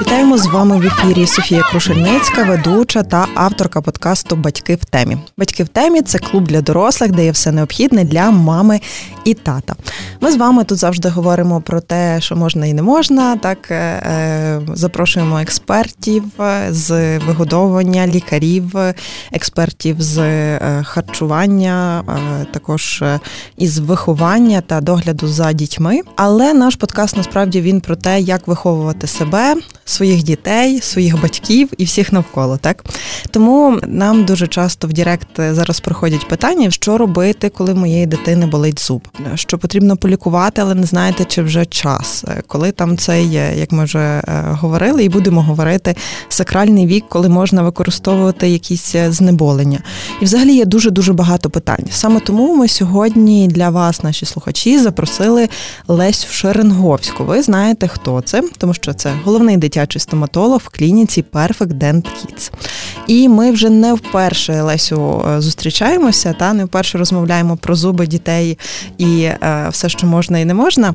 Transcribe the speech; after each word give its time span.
Вітаємо 0.00 0.38
з 0.38 0.46
вами 0.46 0.76
в 0.76 0.86
ефірі 0.86 1.26
Софія 1.26 1.62
Крушельницька, 1.62 2.44
ведуча 2.44 3.02
та 3.02 3.26
авторка 3.34 3.80
подкасту 3.80 4.36
Батьки 4.36 4.74
в 4.74 4.84
темі. 4.84 5.16
Батьки 5.36 5.64
в 5.64 5.68
темі 5.68 6.02
це 6.02 6.18
клуб 6.18 6.48
для 6.48 6.60
дорослих, 6.60 7.10
де 7.10 7.24
є 7.24 7.30
все 7.30 7.52
необхідне 7.52 8.04
для 8.04 8.30
мами 8.30 8.80
і 9.24 9.34
тата. 9.34 9.74
Ми 10.20 10.32
з 10.32 10.36
вами 10.36 10.64
тут 10.64 10.78
завжди 10.78 11.08
говоримо 11.08 11.60
про 11.60 11.80
те, 11.80 12.20
що 12.20 12.36
можна 12.36 12.66
і 12.66 12.74
не 12.74 12.82
можна. 12.82 13.36
Так 13.36 13.70
е, 13.70 13.74
е, 13.74 14.60
запрошуємо 14.74 15.40
експертів 15.40 16.24
з 16.70 17.18
вигодовування, 17.18 18.06
лікарів, 18.06 18.74
експертів 19.32 19.96
з 20.02 20.18
е, 20.18 20.82
харчування, 20.84 22.04
також 22.52 23.04
із 23.56 23.78
виховання 23.78 24.60
та 24.60 24.80
догляду 24.80 25.28
за 25.28 25.52
дітьми. 25.52 26.00
Але 26.16 26.54
наш 26.54 26.76
подкаст 26.76 27.16
насправді 27.16 27.60
він 27.60 27.80
про 27.80 27.96
те, 27.96 28.20
як 28.20 28.48
виховувати 28.48 29.06
себе 29.06 29.54
своїх 29.86 30.22
дітей, 30.22 30.80
своїх 30.80 31.22
батьків 31.22 31.68
і 31.78 31.84
всіх 31.84 32.12
навколо. 32.12 32.56
Так 32.56 32.84
тому 33.30 33.78
нам 33.86 34.24
дуже 34.24 34.46
часто 34.46 34.88
в 34.88 34.92
Директ 34.92 35.28
зараз 35.36 35.80
приходять 35.80 36.28
питання, 36.28 36.70
що 36.70 36.98
робити, 36.98 37.48
коли 37.48 37.72
в 37.72 37.76
моєї 37.76 38.06
дитини 38.06 38.46
болить 38.46 38.80
зуб, 38.80 39.08
що 39.34 39.58
потрібно 39.58 39.96
полікувати, 39.96 40.60
але 40.60 40.74
не 40.74 40.86
знаєте, 40.86 41.24
чи 41.24 41.42
вже 41.42 41.66
час, 41.66 42.24
коли 42.46 42.72
там 42.72 42.96
цей, 42.96 43.30
як 43.58 43.72
ми 43.72 43.84
вже 43.84 43.98
е, 43.98 44.22
говорили, 44.60 45.04
і 45.04 45.08
будемо 45.08 45.42
говорити, 45.42 45.96
сакральний 46.28 46.86
вік, 46.86 47.04
коли 47.08 47.28
можна 47.28 47.62
використовувати 47.62 48.48
якісь 48.48 48.94
е, 48.94 49.12
знеболення. 49.12 49.78
І 50.20 50.24
взагалі 50.24 50.54
є 50.54 50.64
дуже 50.64 50.90
дуже 50.90 51.12
багато 51.12 51.50
питань. 51.50 51.84
Саме 51.90 52.20
тому 52.20 52.56
ми 52.56 52.68
сьогодні 52.68 53.48
для 53.48 53.70
вас, 53.70 54.02
наші 54.02 54.26
слухачі, 54.26 54.78
запросили 54.78 55.48
Лесю 55.88 56.28
Шеренговську. 56.32 57.24
Ви 57.24 57.42
знаєте, 57.42 57.88
хто 57.88 58.20
це, 58.20 58.42
тому 58.58 58.74
що 58.74 58.94
це 58.94 59.12
головний 59.24 59.56
дитячий 59.56 59.75
дитячий 59.76 60.00
стоматолог 60.00 60.60
в 60.64 60.68
клініці 60.68 61.24
Perfect 61.32 61.74
Dent 61.74 62.02
Kids. 62.02 62.52
І 63.06 63.28
ми 63.28 63.50
вже 63.50 63.70
не 63.70 63.94
вперше 63.94 64.62
Лесю 64.62 65.24
е, 65.28 65.40
зустрічаємося, 65.40 66.32
та 66.32 66.52
не 66.52 66.64
вперше 66.64 66.98
розмовляємо 66.98 67.56
про 67.56 67.74
зуби 67.74 68.06
дітей 68.06 68.58
і 68.98 69.22
е, 69.22 69.68
все, 69.70 69.88
що 69.88 70.06
можна 70.06 70.38
і 70.38 70.44
не 70.44 70.54
можна. 70.54 70.94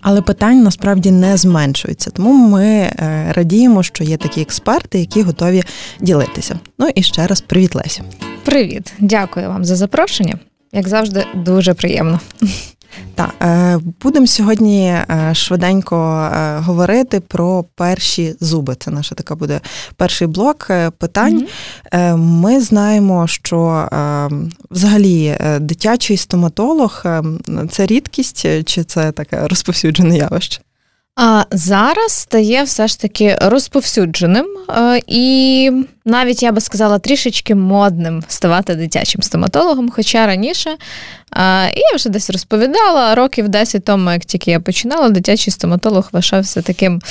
Але 0.00 0.22
питань 0.22 0.62
насправді 0.62 1.10
не 1.10 1.36
зменшується, 1.36 2.10
тому 2.10 2.48
ми 2.48 2.66
е, 2.66 3.32
радіємо, 3.32 3.82
що 3.82 4.04
є 4.04 4.16
такі 4.16 4.40
експерти, 4.40 4.98
які 4.98 5.22
готові 5.22 5.62
ділитися. 6.00 6.58
Ну 6.78 6.88
і 6.94 7.02
ще 7.02 7.26
раз 7.26 7.40
привіт, 7.40 7.74
Лесю. 7.74 8.02
Привіт, 8.44 8.92
дякую 8.98 9.48
вам 9.48 9.64
за 9.64 9.76
запрошення. 9.76 10.38
Як 10.72 10.88
завжди, 10.88 11.24
дуже 11.34 11.74
приємно. 11.74 12.20
Так, 13.14 13.34
е, 13.42 13.78
будемо 14.02 14.26
сьогодні 14.26 14.86
е, 14.88 15.30
швиденько 15.34 15.96
е, 16.34 16.58
говорити 16.58 17.20
про 17.20 17.64
перші 17.74 18.34
зуби. 18.40 18.76
Це 18.78 18.90
наша 18.90 19.14
така 19.14 19.34
буде 19.34 19.60
перший 19.96 20.26
блок 20.28 20.70
питань. 20.98 21.46
Mm-hmm. 21.92 22.16
Ми 22.16 22.60
знаємо, 22.60 23.26
що 23.26 23.88
взагалі 24.70 25.36
дитячий 25.60 26.16
стоматолог 26.16 27.04
це 27.70 27.86
рідкість, 27.86 28.46
чи 28.64 28.84
це 28.84 29.12
таке 29.12 29.48
розповсюджене 29.48 30.16
явище? 30.16 30.60
А 31.16 31.44
зараз 31.50 32.12
стає 32.12 32.62
все 32.62 32.88
ж 32.88 33.00
таки 33.00 33.38
розповсюдженим 33.42 34.46
і 35.06 35.70
навіть 36.06 36.42
я 36.42 36.52
би 36.52 36.60
сказала 36.60 36.98
трішечки 36.98 37.54
модним 37.54 38.22
ставати 38.28 38.74
дитячим 38.74 39.22
стоматологом. 39.22 39.90
Хоча 39.90 40.26
раніше 40.26 40.76
і 41.74 41.80
я 41.80 41.96
вже 41.96 42.08
десь 42.08 42.30
розповідала 42.30 43.14
років 43.14 43.48
10 43.48 43.84
тому, 43.84 44.10
як 44.12 44.24
тільки 44.24 44.50
я 44.50 44.60
починала, 44.60 45.08
дитячий 45.08 45.52
стоматолог 45.52 46.08
вважався 46.12 46.62
таким 46.62 47.02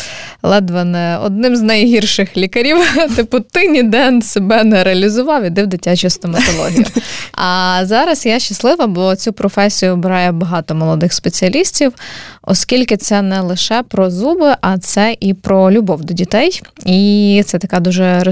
ледве 0.44 0.84
не 0.84 1.18
одним 1.18 1.56
з 1.56 1.62
найгірших 1.62 2.38
лікарів. 2.38 2.78
Типу, 3.16 3.40
ти 3.40 3.68
ніде 3.68 4.22
себе 4.22 4.64
не 4.64 4.84
реалізував, 4.84 5.44
іди 5.44 5.64
в 5.64 5.68
дитячу 5.68 6.10
стоматологію. 6.10 6.86
А 7.38 7.82
зараз 7.86 8.26
я 8.26 8.40
щаслива, 8.40 8.88
бо 8.88 9.16
цю 9.16 9.34
професію 9.34 9.94
обирає 9.94 10.32
багато 10.32 10.76
молодих 10.76 11.14
спеціалістів, 11.14 11.94
оскільки 12.42 12.98
це 12.98 13.22
не 13.22 13.42
лише 13.42 13.84
про 13.84 14.10
зуби, 14.10 14.56
а 14.62 14.78
це 14.78 15.16
і 15.20 15.34
про 15.34 15.72
любов 15.72 16.04
до 16.04 16.14
дітей. 16.14 16.62
І 16.86 17.44
це 17.46 17.58
така 17.58 17.80
дуже 17.80 18.24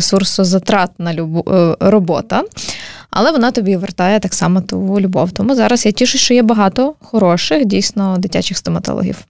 ресурсозатратна 0.54 1.12
е, 1.12 1.76
робота 1.80 2.44
але 3.16 3.32
вона 3.32 3.52
тобі 3.52 3.78
вертає 3.78 4.20
так 4.20 4.34
само 4.34 4.62
ту 4.62 5.00
любов. 5.00 5.32
Тому 5.32 5.56
зараз 5.56 5.86
я 5.86 5.92
тішу, 5.92 6.18
що 6.18 6.34
є 6.34 6.44
багато 6.44 6.94
хороших, 7.02 7.66
дійсно 7.66 8.18
дитячих 8.18 8.58
стоматологів. 8.58 9.26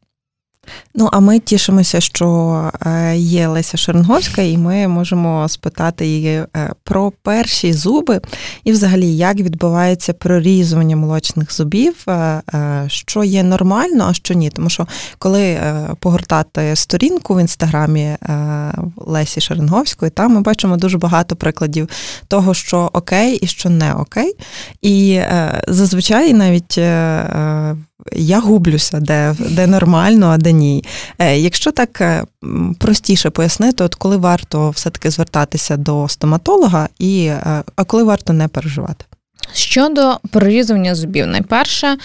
Ну, 0.96 1.10
а 1.12 1.20
ми 1.20 1.40
тішимося, 1.40 2.02
що 2.02 2.72
е, 2.86 3.18
є 3.18 3.48
Леся 3.48 3.78
Шеренговська, 3.78 4.42
і 4.42 4.58
ми 4.58 4.88
можемо 4.88 5.50
спитати 5.50 6.06
її 6.06 6.30
е, 6.30 6.74
про 6.84 7.12
перші 7.12 7.74
зуби 7.74 8.22
і, 8.64 8.72
взагалі, 8.72 9.16
як 9.16 9.38
відбувається 9.38 10.14
прорізування 10.14 10.96
молочних 10.96 11.54
зубів, 11.54 11.96
е, 12.10 12.42
що 12.88 13.24
є 13.24 13.44
нормально, 13.44 14.06
а 14.10 14.14
що 14.14 14.34
ні. 14.34 14.50
Тому 14.50 14.70
що 14.70 14.88
коли 15.18 15.60
погортати 16.00 16.76
сторінку 16.76 17.36
в 17.36 17.42
інстаграмі 17.42 18.16
Лесі 18.98 19.42
Шеренговської, 19.42 20.12
там 20.12 20.34
ми 20.34 20.42
бачимо 20.42 20.78
дуже 20.78 20.98
багато 20.98 21.36
прикладів 21.36 21.90
того, 22.28 22.54
що 22.54 22.90
окей 22.94 23.36
і 23.36 23.48
що 23.48 23.70
не 23.70 23.94
окей. 23.94 24.36
І 24.82 25.22
зазвичай 25.68 26.34
навіть 26.34 26.80
я 28.12 28.40
гублюся, 28.40 29.00
де 29.00 29.36
де 29.40 29.68
нормально, 29.68 30.28
а 30.28 30.38
де 30.38 30.52
ні. 30.52 30.84
Е, 31.20 31.38
якщо 31.38 31.72
так 31.72 32.02
е, 32.02 32.24
простіше 32.80 33.30
пояснити, 33.30 33.84
от 33.84 33.96
коли 33.96 34.18
варто 34.18 34.70
все-таки 34.70 35.10
звертатися 35.10 35.78
до 35.78 36.08
стоматолога, 36.08 36.90
і 37.00 37.26
е, 37.26 37.64
а 37.76 37.84
коли 37.84 38.04
варто 38.04 38.34
не 38.34 38.48
переживати? 38.48 39.06
Щодо 39.54 40.18
прорізування 40.32 40.96
зубів, 40.96 41.28
найперше, 41.28 41.98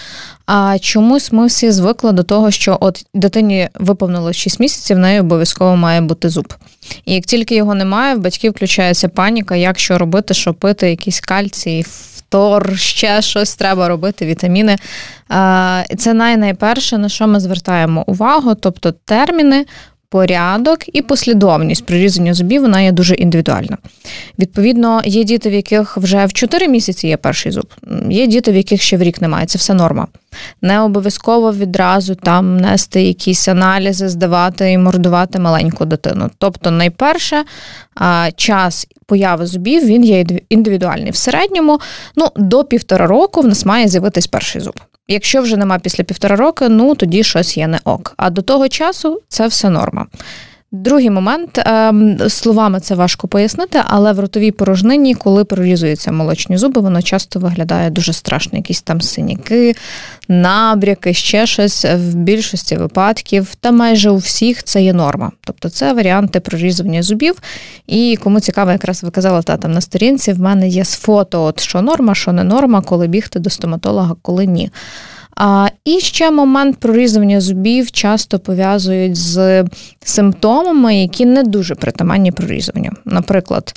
а 0.45 0.77
чомусь 0.79 1.31
ми 1.31 1.47
всі 1.47 1.71
звикли 1.71 2.11
до 2.11 2.23
того, 2.23 2.51
що 2.51 2.77
от 2.81 3.05
дитині 3.13 3.69
виповнило 3.75 4.33
6 4.33 4.59
місяців, 4.59 4.97
в 4.97 4.99
неї 4.99 5.19
обов'язково 5.19 5.75
має 5.75 6.01
бути 6.01 6.29
зуб. 6.29 6.53
І 7.05 7.13
як 7.13 7.25
тільки 7.25 7.55
його 7.55 7.75
немає, 7.75 8.15
в 8.15 8.19
батьків 8.19 8.51
включається 8.51 9.09
паніка, 9.09 9.55
як 9.55 9.79
що 9.79 9.97
робити, 9.97 10.33
що 10.33 10.53
пити, 10.53 10.89
якісь 10.89 11.19
кальції, 11.19 11.83
фтор, 11.83 12.79
ще 12.79 13.21
щось 13.21 13.55
треба 13.55 13.87
робити, 13.87 14.25
вітаміни. 14.25 14.77
Це 15.97 16.13
найперше, 16.13 16.97
на 16.97 17.09
що 17.09 17.27
ми 17.27 17.39
звертаємо 17.39 18.03
увагу, 18.07 18.55
тобто 18.55 18.91
терміни. 18.91 19.65
Порядок 20.11 20.95
і 20.95 21.01
послідовність 21.01 21.85
прирізання 21.85 22.33
зубів 22.33 22.61
вона 22.61 22.81
є 22.81 22.91
дуже 22.91 23.15
індивідуальна. 23.15 23.77
Відповідно, 24.39 25.01
є 25.05 25.23
діти, 25.23 25.49
в 25.49 25.53
яких 25.53 25.97
вже 25.97 26.25
в 26.25 26.33
4 26.33 26.67
місяці 26.67 27.07
є 27.07 27.17
перший 27.17 27.51
зуб, 27.51 27.73
є 28.09 28.27
діти, 28.27 28.51
в 28.51 28.55
яких 28.55 28.81
ще 28.81 28.97
в 28.97 29.01
рік 29.01 29.21
немає. 29.21 29.45
Це 29.45 29.57
все 29.57 29.73
норма. 29.73 30.07
Не 30.61 30.81
обов'язково 30.81 31.53
відразу 31.53 32.15
там 32.15 32.57
нести 32.57 33.03
якісь 33.03 33.47
аналізи, 33.47 34.09
здавати 34.09 34.71
і 34.71 34.77
мордувати 34.77 35.39
маленьку 35.39 35.85
дитину. 35.85 36.29
Тобто, 36.37 36.71
найперше 36.71 37.43
час 38.35 38.87
появи 39.05 39.45
зубів 39.45 39.85
він 39.85 40.03
є 40.03 40.25
індивідуальний. 40.49 41.11
В 41.11 41.15
середньому 41.15 41.79
ну, 42.15 42.27
до 42.35 42.63
півтора 42.63 43.07
року 43.07 43.41
в 43.41 43.47
нас 43.47 43.65
має 43.65 43.87
з'явитись 43.87 44.27
перший 44.27 44.61
зуб. 44.61 44.79
Якщо 45.11 45.41
вже 45.41 45.57
нема 45.57 45.79
після 45.79 46.03
півтора 46.03 46.35
роки, 46.35 46.69
ну 46.69 46.95
тоді 46.95 47.23
щось 47.23 47.57
є 47.57 47.67
не 47.67 47.79
ок. 47.83 48.13
А 48.17 48.29
до 48.29 48.41
того 48.41 48.69
часу 48.69 49.21
це 49.27 49.47
все 49.47 49.69
норма. 49.69 50.07
Другий 50.71 51.09
момент 51.09 51.57
ем, 51.65 52.17
словами 52.29 52.79
це 52.79 52.95
важко 52.95 53.27
пояснити, 53.27 53.81
але 53.85 54.13
в 54.13 54.19
ротовій 54.19 54.51
порожнині, 54.51 55.15
коли 55.15 55.45
прорізуються 55.45 56.11
молочні 56.11 56.57
зуби, 56.57 56.81
воно 56.81 57.01
часто 57.01 57.39
виглядає 57.39 57.89
дуже 57.89 58.13
страшно. 58.13 58.57
Якісь 58.57 58.81
там 58.81 59.01
синяки, 59.01 59.75
набряки, 60.27 61.13
ще 61.13 61.45
щось 61.45 61.85
в 61.85 62.13
більшості 62.15 62.75
випадків, 62.75 63.55
та 63.55 63.71
майже 63.71 64.09
у 64.09 64.17
всіх 64.17 64.63
це 64.63 64.83
є 64.83 64.93
норма. 64.93 65.31
Тобто 65.41 65.69
це 65.69 65.93
варіанти 65.93 66.39
прорізування 66.39 67.03
зубів. 67.03 67.35
І 67.87 68.17
кому 68.23 68.39
цікаво, 68.39 68.71
якраз 68.71 69.03
ви 69.03 69.11
казали 69.11 69.43
та 69.43 69.57
там 69.57 69.71
на 69.71 69.81
сторінці, 69.81 70.33
в 70.33 70.39
мене 70.39 70.67
є 70.67 70.85
з 70.85 70.95
фото, 70.95 71.43
от 71.43 71.59
що 71.59 71.81
норма, 71.81 72.15
що 72.15 72.31
не 72.31 72.43
норма, 72.43 72.81
коли 72.81 73.07
бігти 73.07 73.39
до 73.39 73.49
стоматолога, 73.49 74.15
коли 74.21 74.45
ні. 74.45 74.71
І 75.85 75.99
ще 75.99 76.31
момент 76.31 76.77
прорізування 76.77 77.41
зубів 77.41 77.91
часто 77.91 78.39
пов'язують 78.39 79.17
з 79.17 79.65
симптомами, 80.03 81.01
які 81.01 81.25
не 81.25 81.43
дуже 81.43 81.75
притаманні 81.75 82.31
прорізуванню. 82.31 82.91
Наприклад, 83.05 83.73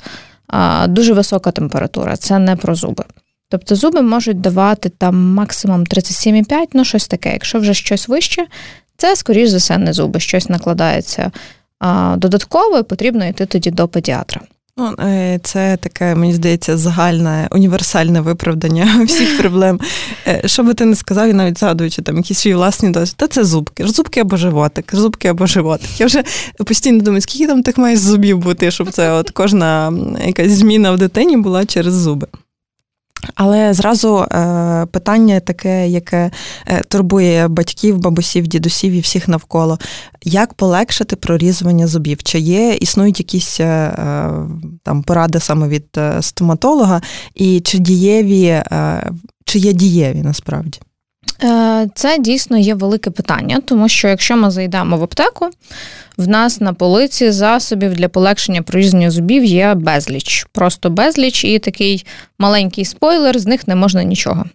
дуже 0.87 1.13
висока 1.13 1.51
температура 1.51 2.17
це 2.17 2.39
не 2.39 2.55
про 2.55 2.75
зуби. 2.75 3.03
Тобто 3.49 3.75
зуби 3.75 4.01
можуть 4.01 4.41
давати 4.41 4.89
там 4.89 5.33
максимум 5.33 5.83
37,5, 5.83 6.67
ну 6.73 6.85
щось 6.85 7.07
таке. 7.07 7.33
Якщо 7.33 7.59
вже 7.59 7.73
щось 7.73 8.07
вище, 8.07 8.45
це, 8.97 9.15
скоріш 9.15 9.49
за 9.49 9.57
все, 9.57 9.77
не 9.77 9.93
зуби, 9.93 10.19
щось 10.19 10.49
накладається 10.49 11.31
додатково, 12.15 12.77
і 12.77 12.83
потрібно 12.83 13.25
йти 13.25 13.45
тоді 13.45 13.71
до 13.71 13.87
педіатра. 13.87 14.41
Ну, 14.77 14.95
е, 14.99 15.39
це 15.43 15.77
таке, 15.77 16.15
мені 16.15 16.33
здається, 16.33 16.77
загальне 16.77 17.47
універсальне 17.51 18.21
виправдання 18.21 19.03
всіх 19.07 19.37
проблем. 19.41 19.79
Е, 20.27 20.41
що 20.45 20.63
би 20.63 20.73
ти 20.73 20.85
не 20.85 20.95
сказав, 20.95 21.29
і 21.29 21.33
навіть 21.33 21.59
згадуючи 21.59 22.01
там 22.01 22.17
якісь 22.17 22.37
свої 22.39 22.55
власні 22.55 22.89
досвід, 22.89 23.15
та 23.17 23.27
це 23.27 23.43
зубки, 23.43 23.87
зубки 23.87 24.19
або 24.19 24.37
животик, 24.37 24.95
зубки 24.95 25.27
або 25.27 25.45
животик. 25.45 25.99
Я 25.99 26.05
вже 26.05 26.23
постійно 26.65 27.03
думаю, 27.03 27.21
скільки 27.21 27.47
там 27.47 27.63
тих 27.63 27.77
має 27.77 27.97
зубів 27.97 28.37
бути, 28.37 28.71
щоб 28.71 28.91
це 28.91 29.11
от 29.11 29.31
кожна 29.31 29.93
якась 30.25 30.51
зміна 30.51 30.91
в 30.91 30.97
дитині 30.97 31.37
була 31.37 31.65
через 31.65 31.93
зуби. 31.93 32.27
Але 33.35 33.73
зразу 33.73 34.17
е, 34.17 34.85
питання 34.91 35.39
таке, 35.39 35.87
яке 35.87 36.31
е, 36.67 36.83
турбує 36.87 37.47
батьків, 37.47 37.97
бабусів, 37.97 38.47
дідусів 38.47 38.93
і 38.93 38.99
всіх 38.99 39.27
навколо: 39.27 39.79
як 40.23 40.53
полегшити 40.53 41.15
прорізування 41.15 41.87
зубів? 41.87 42.23
Чи 42.23 42.39
є 42.39 42.73
існують 42.73 43.19
якісь 43.19 43.59
е, 43.59 43.97
там 44.83 45.03
поради 45.03 45.39
саме 45.39 45.67
від 45.67 45.99
стоматолога, 46.21 47.01
і 47.35 47.59
чи 47.59 47.77
дієві, 47.77 48.61
чи 49.45 49.59
є 49.59 49.73
дієві 49.73 50.21
насправді? 50.21 50.79
Це 51.95 52.17
дійсно 52.19 52.57
є 52.57 52.75
велике 52.75 53.09
питання, 53.09 53.61
тому 53.65 53.89
що 53.89 54.07
якщо 54.07 54.37
ми 54.37 54.51
зайдемо 54.51 54.97
в 54.97 55.03
аптеку, 55.03 55.49
в 56.17 56.27
нас 56.27 56.61
на 56.61 56.73
полиці 56.73 57.31
засобів 57.31 57.93
для 57.93 58.09
полегшення 58.09 58.61
прорізання 58.61 59.11
зубів 59.11 59.45
є 59.45 59.73
безліч. 59.73 60.45
Просто 60.51 60.89
безліч 60.89 61.45
і 61.45 61.59
такий 61.59 62.05
маленький 62.39 62.85
спойлер, 62.85 63.39
з 63.39 63.47
них 63.47 63.67
не 63.67 63.75
можна 63.75 64.03
нічого. 64.03 64.45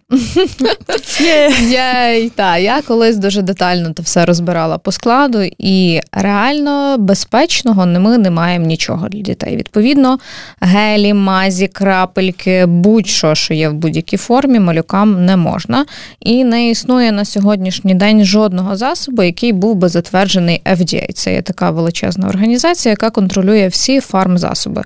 Я 1.69 2.29
та, 2.29 2.57
я 2.57 2.81
колись 2.81 3.17
дуже 3.17 3.41
детально 3.41 3.93
це 3.93 4.03
все 4.03 4.25
розбирала 4.25 4.77
по 4.77 4.91
складу, 4.91 5.39
і 5.57 6.01
реально 6.11 6.97
безпечного 6.97 7.85
ми 7.85 8.17
не 8.17 8.29
маємо 8.31 8.65
нічого 8.65 9.09
для 9.09 9.21
дітей. 9.21 9.57
Відповідно, 9.57 10.19
гелі, 10.59 11.13
мазі, 11.13 11.67
крапельки, 11.67 12.65
будь-що, 12.65 13.35
що 13.35 13.53
є 13.53 13.69
в 13.69 13.73
будь-якій 13.73 14.17
формі, 14.17 14.59
малюкам 14.59 15.25
не 15.25 15.37
можна. 15.37 15.85
І 16.19 16.43
не 16.43 16.69
існує 16.69 17.11
на 17.11 17.25
сьогоднішній 17.25 17.93
день 17.93 18.25
жодного 18.25 18.75
засобу, 18.75 19.23
який 19.23 19.53
був 19.53 19.75
би 19.75 19.89
затверджений 19.89 20.61
FDA. 20.65 21.13
Це 21.13 21.33
є 21.33 21.41
така 21.49 21.71
величезна 21.71 22.27
організація, 22.27 22.91
яка 22.91 23.09
контролює 23.09 23.67
всі 23.67 23.99
фармзасоби. 23.99 24.83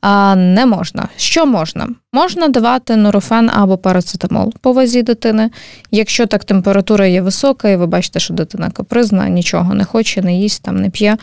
А 0.00 0.34
не 0.36 0.66
можна. 0.66 1.08
Що 1.16 1.46
можна? 1.46 1.88
Можна 2.12 2.48
давати 2.48 2.96
нурофен 2.96 3.50
або 3.54 3.78
парацетамол 3.78 4.52
по 4.60 4.72
вазі 4.72 5.02
дитини. 5.02 5.50
Якщо 5.90 6.26
так 6.26 6.44
температура 6.44 7.06
є 7.06 7.22
висока, 7.22 7.68
і 7.68 7.76
ви 7.76 7.86
бачите, 7.86 8.20
що 8.20 8.34
дитина 8.34 8.70
капризна, 8.70 9.28
нічого 9.28 9.74
не 9.74 9.84
хоче, 9.84 10.22
не 10.22 10.36
їсть, 10.36 10.62
там 10.62 10.76
не 10.76 10.90
п'є. 10.90 11.16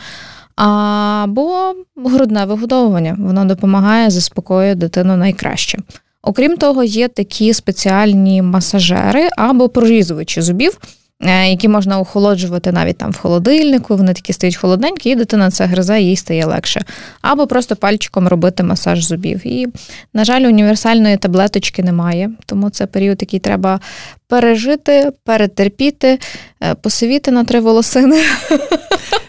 Або 0.56 1.74
грудне 1.96 2.44
вигодовування, 2.44 3.16
воно 3.18 3.44
допомагає 3.44 4.10
заспокоює 4.10 4.74
дитину 4.74 5.16
найкраще. 5.16 5.78
Окрім 6.22 6.56
того, 6.56 6.84
є 6.84 7.08
такі 7.08 7.54
спеціальні 7.54 8.42
масажери 8.42 9.28
або 9.36 9.68
прорізувачі 9.68 10.42
зубів. 10.42 10.78
Е, 11.24 11.50
які 11.50 11.68
можна 11.68 12.00
охолоджувати 12.00 12.72
навіть 12.72 12.98
там 12.98 13.10
в 13.10 13.16
холодильнику, 13.16 13.96
вони 13.96 14.12
такі 14.12 14.32
стають 14.32 14.56
холодненькі, 14.56 15.10
і 15.10 15.14
дитина 15.14 15.50
це 15.50 15.64
гризе, 15.64 16.00
їй 16.00 16.16
стає 16.16 16.44
легше. 16.44 16.84
Або 17.20 17.46
просто 17.46 17.76
пальчиком 17.76 18.28
робити 18.28 18.62
масаж 18.62 19.04
зубів. 19.04 19.46
І, 19.46 19.66
на 20.14 20.24
жаль, 20.24 20.42
універсальної 20.42 21.16
таблеточки 21.16 21.82
немає, 21.82 22.30
тому 22.46 22.70
це 22.70 22.86
період, 22.86 23.18
який 23.20 23.40
треба 23.40 23.80
пережити, 24.28 25.12
перетерпіти, 25.24 26.18
е, 26.62 26.74
посивіти 26.74 27.30
на 27.30 27.44
три 27.44 27.60
волосини. 27.60 28.22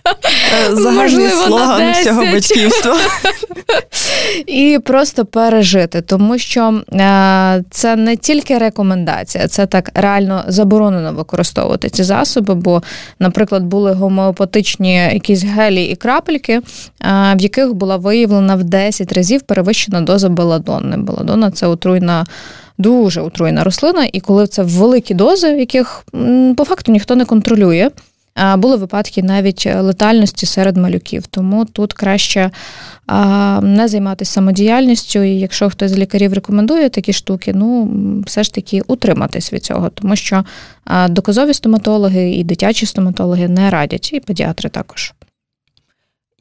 Е, 0.71 0.75
загальний 0.75 1.29
слоган 1.29 1.91
всього 1.91 2.21
батьківства. 2.21 2.97
І 4.47 4.79
просто 4.83 5.25
пережити, 5.25 6.01
тому 6.01 6.37
що 6.37 6.81
е, 6.93 7.63
це 7.69 7.95
не 7.95 8.15
тільки 8.15 8.57
рекомендація, 8.57 9.47
це 9.47 9.65
так 9.65 9.91
реально 9.93 10.43
заборонено 10.47 11.13
використовувати 11.13 11.89
ці 11.89 12.03
засоби. 12.03 12.55
Бо, 12.55 12.83
наприклад, 13.19 13.63
були 13.63 13.91
гомеопатичні 13.91 14.95
якісь 14.95 15.43
гелі 15.43 15.83
і 15.83 15.95
крапельки, 15.95 16.61
в 17.35 17.41
яких 17.41 17.73
була 17.73 17.97
виявлена 17.97 18.55
в 18.55 18.63
10 18.63 19.13
разів 19.13 19.41
перевищена 19.41 20.01
доза 20.01 20.29
беладонни. 20.29 20.97
Беладонна– 20.97 21.51
це 21.51 21.67
отруйна 21.67 22.25
дуже 22.77 23.21
отруєна 23.21 23.63
рослина, 23.63 24.07
і 24.13 24.19
коли 24.19 24.47
це 24.47 24.63
великі 24.63 25.13
дози, 25.13 25.47
яких 25.47 26.03
по 26.57 26.65
факту 26.65 26.91
ніхто 26.91 27.15
не 27.15 27.25
контролює. 27.25 27.89
Були 28.57 28.75
випадки 28.75 29.23
навіть 29.23 29.65
летальності 29.75 30.45
серед 30.45 30.77
малюків, 30.77 31.27
тому 31.27 31.65
тут 31.65 31.93
краще 31.93 32.51
не 33.61 33.87
займатися 33.87 34.31
самодіяльністю. 34.31 35.23
І 35.23 35.29
якщо 35.29 35.69
хтось 35.69 35.91
з 35.91 35.97
лікарів 35.97 36.33
рекомендує 36.33 36.89
такі 36.89 37.13
штуки, 37.13 37.53
ну 37.55 37.89
все 38.25 38.43
ж 38.43 38.53
таки 38.53 38.81
утриматись 38.87 39.53
від 39.53 39.65
цього, 39.65 39.89
тому 39.89 40.15
що 40.15 40.45
доказові 41.09 41.53
стоматологи 41.53 42.31
і 42.31 42.43
дитячі 42.43 42.85
стоматологи 42.85 43.47
не 43.47 43.69
радять, 43.69 44.13
і 44.13 44.19
педіатри 44.19 44.69
також. 44.69 45.13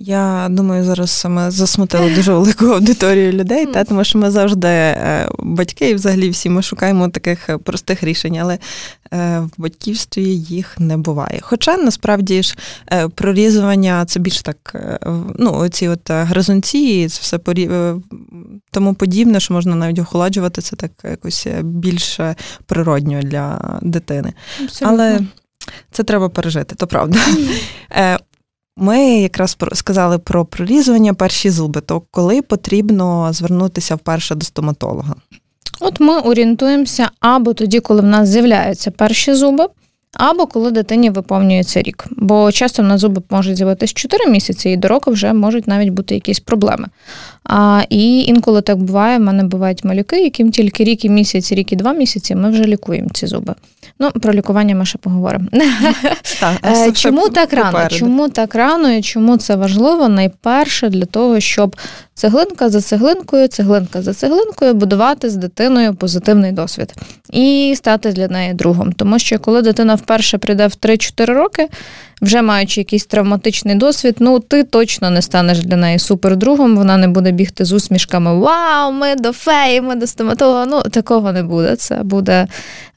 Я 0.04 0.46
думаю, 0.50 0.84
зараз 0.84 1.26
ми 1.28 1.50
засмутили 1.50 2.14
дуже 2.14 2.32
велику 2.34 2.66
аудиторію 2.66 3.32
людей, 3.32 3.66
та 3.66 3.84
тому 3.84 4.04
що 4.04 4.18
ми 4.18 4.30
завжди 4.30 4.68
е, 4.68 5.28
батьки, 5.38 5.90
і 5.90 5.94
взагалі 5.94 6.30
всі 6.30 6.48
ми 6.48 6.62
шукаємо 6.62 7.08
таких 7.08 7.48
е, 7.48 7.58
простих 7.58 8.02
рішень, 8.02 8.38
але 8.38 8.58
е, 9.12 9.40
в 9.40 9.50
батьківстві 9.58 10.22
їх 10.36 10.80
не 10.80 10.96
буває. 10.96 11.38
Хоча 11.42 11.76
насправді 11.76 12.42
ж 12.42 12.56
прорізування 13.14 14.04
це 14.04 14.20
більш 14.20 14.42
так, 14.42 14.76
ну, 15.38 15.52
оці 15.54 15.88
от 15.88 16.10
гризунці, 16.10 17.08
це 17.08 17.18
все 17.22 17.38
порі... 17.38 17.70
тому 18.70 18.94
подібне, 18.94 19.40
що 19.40 19.54
можна 19.54 19.76
навіть 19.76 19.98
охолоджувати, 19.98 20.62
це 20.62 20.76
так 20.76 20.90
якось 21.04 21.46
більш 21.62 22.20
природньо 22.66 23.22
для 23.22 23.78
дитини. 23.82 24.32
Абсолютно. 24.62 24.88
Але 24.88 25.20
це 25.90 26.02
треба 26.02 26.28
пережити, 26.28 26.74
то 26.74 26.86
правда. 26.86 27.18
Ми 28.76 28.98
якраз 29.04 29.56
сказали 29.72 30.18
про 30.18 30.44
прорізування 30.44 31.14
перші 31.14 31.50
зуби, 31.50 31.80
то 31.80 32.02
коли 32.10 32.42
потрібно 32.42 33.32
звернутися 33.32 33.94
вперше 33.94 34.34
до 34.34 34.44
стоматолога? 34.44 35.14
От 35.80 36.00
ми 36.00 36.18
орієнтуємося 36.18 37.10
або 37.20 37.54
тоді, 37.54 37.80
коли 37.80 38.00
в 38.00 38.04
нас 38.04 38.28
з'являються 38.28 38.90
перші 38.90 39.34
зуби, 39.34 39.66
або 40.16 40.46
коли 40.46 40.70
дитині 40.70 41.10
виповнюється 41.10 41.82
рік. 41.82 42.04
Бо 42.10 42.52
часто 42.52 42.82
на 42.82 42.98
зуби 42.98 43.22
можуть 43.30 43.56
з'явитися 43.56 43.94
4 43.94 44.30
місяці, 44.30 44.70
і 44.70 44.76
до 44.76 44.88
року 44.88 45.10
вже 45.10 45.32
можуть 45.32 45.68
навіть 45.68 45.88
бути 45.88 46.14
якісь 46.14 46.40
проблеми. 46.40 46.86
А, 47.44 47.82
І 47.88 48.20
інколи 48.20 48.62
так 48.62 48.78
буває, 48.78 49.18
в 49.18 49.20
мене 49.20 49.44
бувають 49.44 49.84
малюки, 49.84 50.24
яким 50.24 50.50
тільки 50.50 50.84
рік 50.84 51.04
і 51.04 51.08
місяць, 51.08 51.52
рік 51.52 51.72
і 51.72 51.76
два 51.76 51.92
місяці 51.92 52.34
ми 52.34 52.50
вже 52.50 52.64
лікуємо 52.64 53.08
ці 53.12 53.26
зуби. 53.26 53.54
Ну, 53.98 54.10
про 54.10 54.32
лікування 54.32 54.74
ми 54.74 54.86
ще 54.86 54.98
поговоримо. 54.98 55.46
Так, 56.40 56.56
е, 56.64 56.92
Чому 56.92 57.28
так 57.28 57.52
рано? 57.52 57.88
Чому 57.88 58.28
так 58.28 58.54
рано 58.54 58.92
і 58.92 59.02
чому 59.02 59.36
це 59.36 59.56
важливо? 59.56 60.08
Найперше 60.08 60.88
для 60.88 61.04
того, 61.04 61.40
щоб 61.40 61.76
цеглинка 62.14 62.68
за 62.68 62.80
цеглинкою, 62.80 63.48
цеглинка 63.48 64.02
за 64.02 64.14
цеглинкою 64.14 64.74
будувати 64.74 65.30
з 65.30 65.36
дитиною 65.36 65.94
позитивний 65.94 66.52
досвід 66.52 66.94
і 67.30 67.74
стати 67.76 68.12
для 68.12 68.28
неї 68.28 68.54
другом. 68.54 68.92
Тому 68.92 69.18
що 69.18 69.38
коли 69.38 69.62
дитина 69.62 69.94
вперше 70.02 70.38
прийде 70.38 70.66
в 70.66 70.70
3-4 70.70 71.26
роки, 71.26 71.68
вже 72.22 72.42
маючи 72.42 72.80
якийсь 72.80 73.06
травматичний 73.06 73.74
досвід, 73.74 74.16
ну 74.18 74.40
ти 74.40 74.64
точно 74.64 75.10
не 75.10 75.22
станеш 75.22 75.58
для 75.58 75.76
неї 75.76 75.98
супердругом, 75.98 76.76
вона 76.76 76.96
не 76.96 77.08
буде 77.08 77.30
бігти 77.30 77.64
з 77.64 77.72
усмішками 77.72 78.38
Вау, 78.38 78.92
ми 78.92 79.14
до 79.14 79.32
феї, 79.32 79.80
ми 79.80 79.94
до 79.94 80.06
стоматолога. 80.06 80.66
Ну, 80.66 80.82
такого 80.82 81.32
не 81.32 81.42
буде. 81.42 81.76
Це 81.76 81.94
буде 81.94 82.46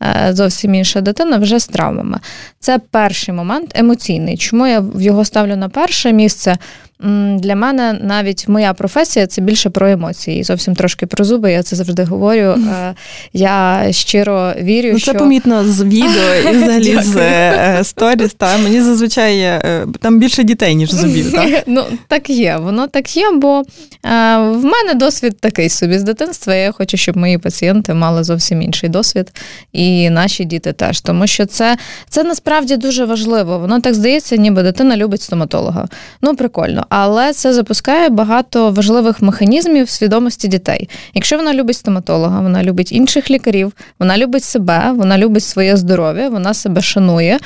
е, 0.02 0.30
зовсім 0.34 0.76
інша 0.76 1.02
дитина 1.02 1.38
вже 1.38 1.60
з 1.60 1.68
травмами. 1.68 2.20
Це 2.60 2.80
перший 2.92 3.34
момент 3.34 3.72
емоційний. 3.76 4.38
Чому 4.38 4.68
я 4.68 4.84
його 5.00 5.26
ставлю 5.26 5.56
на 5.56 5.70
перше 5.70 6.14
місце? 6.14 6.58
Для 7.00 7.56
мене 7.56 8.00
навіть 8.02 8.48
моя 8.48 8.74
професія 8.74 9.28
це 9.28 9.42
більше 9.42 9.70
про 9.70 9.90
емоції. 9.90 10.44
Зовсім 10.44 10.76
трошки 10.76 11.06
про 11.06 11.26
зуби. 11.26 11.52
Я 11.52 11.64
це 11.64 11.76
завжди 11.76 12.04
говорю. 12.04 12.42
Е, 12.42 12.94
я 13.34 13.88
щиро 13.92 14.54
вірю, 14.62 14.90
ну, 14.94 15.00
це 15.00 15.12
що... 15.12 15.14
помітно 15.14 15.64
з 15.64 15.84
відео 15.84 16.36
і 16.36 16.58
взагалі 16.58 17.02
з 17.02 17.18
е, 17.18 17.80
сторіс. 17.84 18.34
Та 18.34 18.58
мені 18.58 18.82
зазвичай 18.82 19.40
е, 19.40 19.88
там 20.00 20.20
більше 20.20 20.44
дітей, 20.44 20.76
ніж 20.76 20.92
зубів. 20.92 21.32
Так? 21.32 21.64
Ну 21.68 21.84
так 22.08 22.30
є, 22.30 22.58
воно 22.58 22.88
так 22.88 23.18
є, 23.18 23.32
бо 23.32 23.64
в 24.04 24.64
мене 24.64 24.94
досвід 24.94 25.40
такий 25.40 25.70
собі 25.70 26.00
з 26.00 26.04
дитинства. 26.04 26.56
Я 26.56 26.72
хочу, 26.72 26.98
щоб 26.98 27.18
мої 27.18 27.38
пацієнти 27.38 27.94
мали 27.94 28.24
зовсім 28.24 28.62
інший 28.62 28.90
досвід, 28.90 29.32
і 29.74 30.10
наші 30.10 30.46
діти 30.46 30.74
теж. 30.74 31.02
Тому 31.02 31.28
що 31.28 31.46
це, 31.46 31.78
це 32.10 32.24
насправді 32.24 32.78
дуже 32.78 33.06
важливо. 33.06 33.60
Воно 33.60 33.82
так 33.82 33.94
здається, 33.94 34.36
ніби 34.36 34.64
дитина 34.64 34.98
любить 34.98 35.22
стоматолога. 35.22 35.88
Ну 36.22 36.36
прикольно 36.36 36.86
але 36.98 37.34
це 37.34 37.54
запускає 37.54 38.10
багато 38.10 38.72
важливих 38.72 39.22
механізмів 39.22 39.90
свідомості 39.90 40.48
дітей. 40.48 40.90
Якщо 41.14 41.38
вона 41.38 41.54
любить 41.54 41.76
стоматолога, 41.76 42.42
вона 42.42 42.64
любить 42.64 42.92
інших 42.92 43.32
лікарів, 43.32 43.74
вона 44.00 44.18
любить 44.18 44.44
себе, 44.44 44.92
вона 44.92 45.18
любить 45.18 45.44
своє 45.44 45.78
здоров'я, 45.78 46.30
вона 46.30 46.54
себе 46.54 46.82
шанує. 46.82 47.40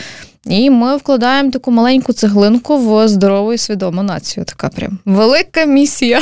І 0.46 0.70
ми 0.70 0.98
вкладаємо 0.98 1.52
таку 1.52 1.72
маленьку 1.72 2.14
цеглинку 2.14 2.78
в 2.78 3.08
здорову 3.08 3.54
і 3.54 3.58
свідому 3.58 4.04
націю. 4.04 4.46
Така 4.46 4.70
прям 4.70 5.00
велика 5.06 5.66
місія. 5.66 6.22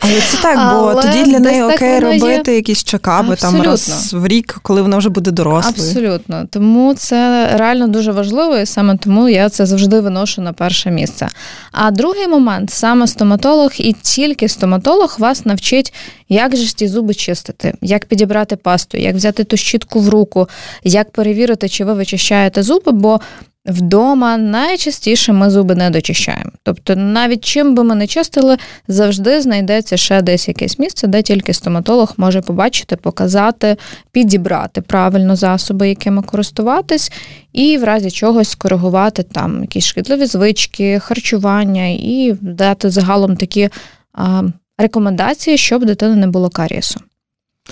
Але 0.00 0.20
це 0.20 0.36
так, 0.42 0.56
бо 0.56 0.88
Але 0.88 1.02
тоді 1.02 1.24
для 1.24 1.38
неї 1.38 1.62
окей 1.62 2.00
робити 2.00 2.50
є... 2.50 2.56
якісь 2.56 2.84
чекапи 2.84 3.36
там 3.36 3.62
раз 3.62 4.14
в 4.14 4.26
рік, 4.26 4.58
коли 4.62 4.82
вона 4.82 4.96
вже 4.96 5.08
буде 5.08 5.30
дорослою. 5.30 5.90
Абсолютно. 5.90 6.46
Тому 6.50 6.94
це 6.94 7.48
реально 7.56 7.88
дуже 7.88 8.12
важливо, 8.12 8.56
і 8.56 8.66
саме 8.66 8.96
тому 8.96 9.28
я 9.28 9.48
це 9.48 9.66
завжди 9.66 10.00
виношу 10.00 10.42
на 10.42 10.52
перше 10.52 10.90
місце. 10.90 11.28
А 11.72 11.90
другий 11.90 12.28
момент 12.28 12.70
саме 12.70 13.06
стоматолог, 13.06 13.70
і 13.78 13.92
тільки 14.02 14.48
стоматолог 14.48 15.16
вас 15.18 15.46
навчить, 15.46 15.94
як 16.28 16.56
же 16.56 16.64
ж 16.64 16.76
ті 16.76 16.88
зуби 16.88 17.14
чистити, 17.14 17.74
як 17.80 18.04
підібрати 18.04 18.56
пасту, 18.56 18.98
як 18.98 19.14
взяти 19.14 19.44
ту 19.44 19.56
щітку 19.56 20.00
в 20.00 20.08
руку, 20.08 20.48
як 20.84 21.10
перевірити, 21.10 21.68
чи 21.68 21.84
ви 21.84 21.94
вичищаєте 21.94 22.62
зуби. 22.62 22.92
бо 22.92 23.20
Вдома 23.66 24.36
найчастіше 24.36 25.32
ми 25.32 25.50
зуби 25.50 25.74
не 25.74 25.90
дочищаємо. 25.90 26.50
Тобто, 26.62 26.96
навіть 26.96 27.44
чим 27.44 27.74
би 27.74 27.84
ми 27.84 27.94
не 27.94 28.06
чистили, 28.06 28.56
завжди 28.88 29.40
знайдеться 29.40 29.96
ще 29.96 30.22
десь 30.22 30.48
якесь 30.48 30.78
місце, 30.78 31.06
де 31.06 31.22
тільки 31.22 31.54
стоматолог 31.54 32.14
може 32.16 32.40
побачити, 32.40 32.96
показати, 32.96 33.76
підібрати 34.12 34.80
правильно 34.80 35.36
засоби, 35.36 35.88
якими 35.88 36.22
користуватись, 36.22 37.12
і 37.52 37.78
в 37.78 37.84
разі 37.84 38.10
чогось 38.10 38.48
скоригувати 38.48 39.22
там 39.22 39.60
якісь 39.60 39.84
шкідливі 39.86 40.26
звички, 40.26 40.98
харчування 40.98 41.86
і 41.86 42.36
дати 42.40 42.90
загалом 42.90 43.36
такі 43.36 43.68
а, 44.12 44.42
рекомендації, 44.78 45.58
щоб 45.58 45.84
дитини 45.84 46.16
не 46.16 46.26
було 46.26 46.50
карієсу. 46.50 47.00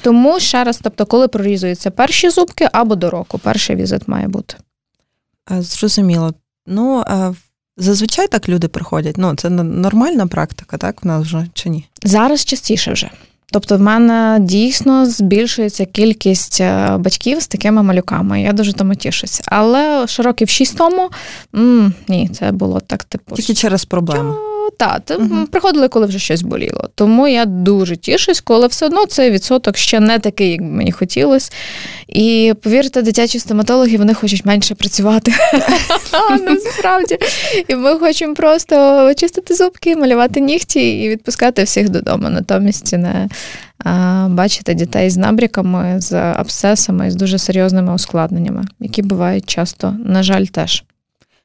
Тому 0.03 0.41
ще 0.41 0.65
раз, 0.65 0.81
тобто, 0.83 1.07
коли 1.07 1.29
прорізуються 1.29 1.91
перші 1.91 2.31
зубки 2.31 2.69
або 2.73 2.95
до 2.95 3.11
року, 3.11 3.39
перший 3.39 3.77
візит 3.77 4.09
має 4.09 4.29
бути. 4.29 4.57
Зрозуміло. 5.51 6.35
Ну, 6.67 7.05
зазвичай 7.77 8.29
так 8.29 8.49
люди 8.49 8.69
приходять. 8.69 9.19
Ну, 9.19 9.35
це 9.35 9.51
нормальна 9.51 10.27
практика, 10.27 10.77
так, 10.77 11.05
в 11.05 11.07
нас 11.07 11.23
вже 11.23 11.47
чи 11.55 11.69
ні? 11.69 11.85
Зараз 12.05 12.45
частіше 12.45 12.93
вже. 12.93 13.11
Тобто 13.53 13.77
в 13.77 13.81
мене 13.81 14.39
дійсно 14.41 15.07
збільшується 15.07 15.85
кількість 15.85 16.61
е, 16.61 16.97
батьків 16.99 17.43
з 17.43 17.47
такими 17.49 17.83
малюками. 17.83 18.43
Я 18.43 18.53
дуже 18.53 18.73
тому 18.73 18.95
тішуся. 18.95 19.43
Але 19.47 20.07
ще 20.07 20.23
років 20.23 20.49
шість 20.49 20.77
тому 20.77 21.11
м- 21.55 21.95
ні, 22.09 22.29
це 22.29 22.53
було 22.53 22.81
так 22.81 23.05
типу. 23.05 23.35
Тільки 23.37 23.55
через 23.55 23.85
проблеми 23.85 24.35
та 24.77 25.01
угу. 25.19 25.47
приходили, 25.51 25.89
коли 25.89 26.07
вже 26.07 26.19
щось 26.19 26.43
боліло. 26.43 26.89
Тому 26.95 27.29
я 27.29 27.45
дуже 27.45 27.97
тішусь, 27.97 28.41
коли 28.41 28.67
все 28.67 28.87
одно 28.87 29.07
цей 29.07 29.31
відсоток 29.31 29.77
ще 29.77 30.01
не 30.01 30.19
такий, 30.19 30.51
як 30.51 30.61
мені 30.61 30.93
хотілося. 30.93 31.51
І 32.09 32.55
повірте, 32.63 33.03
дитячі 33.03 33.39
стоматологи 33.39 33.97
вони 33.97 34.15
хочуть 34.15 34.45
менше 34.45 34.75
працювати. 34.75 35.33
Насправді. 36.41 37.19
І 37.69 37.75
ми 37.75 37.99
хочемо 37.99 38.35
просто 38.35 39.07
очистити 39.07 39.55
зубки, 39.55 39.97
малювати 39.97 40.41
нігті 40.41 41.03
і 41.03 41.09
відпускати 41.09 41.63
всіх 41.63 41.89
додому. 41.89 42.31
Натомість 42.31 42.93
не 42.93 43.29
бачити 44.29 44.75
дітей 44.75 45.11
з 45.11 45.17
набріками, 45.17 46.01
з 46.01 46.13
абсцесами, 46.15 47.11
з 47.11 47.15
дуже 47.15 47.39
серйозними 47.39 47.95
ускладненнями, 47.95 48.65
які 48.81 49.03
бувають 49.03 49.47
часто, 49.47 49.97
на 50.05 50.23
жаль, 50.23 50.45
теж. 50.45 50.85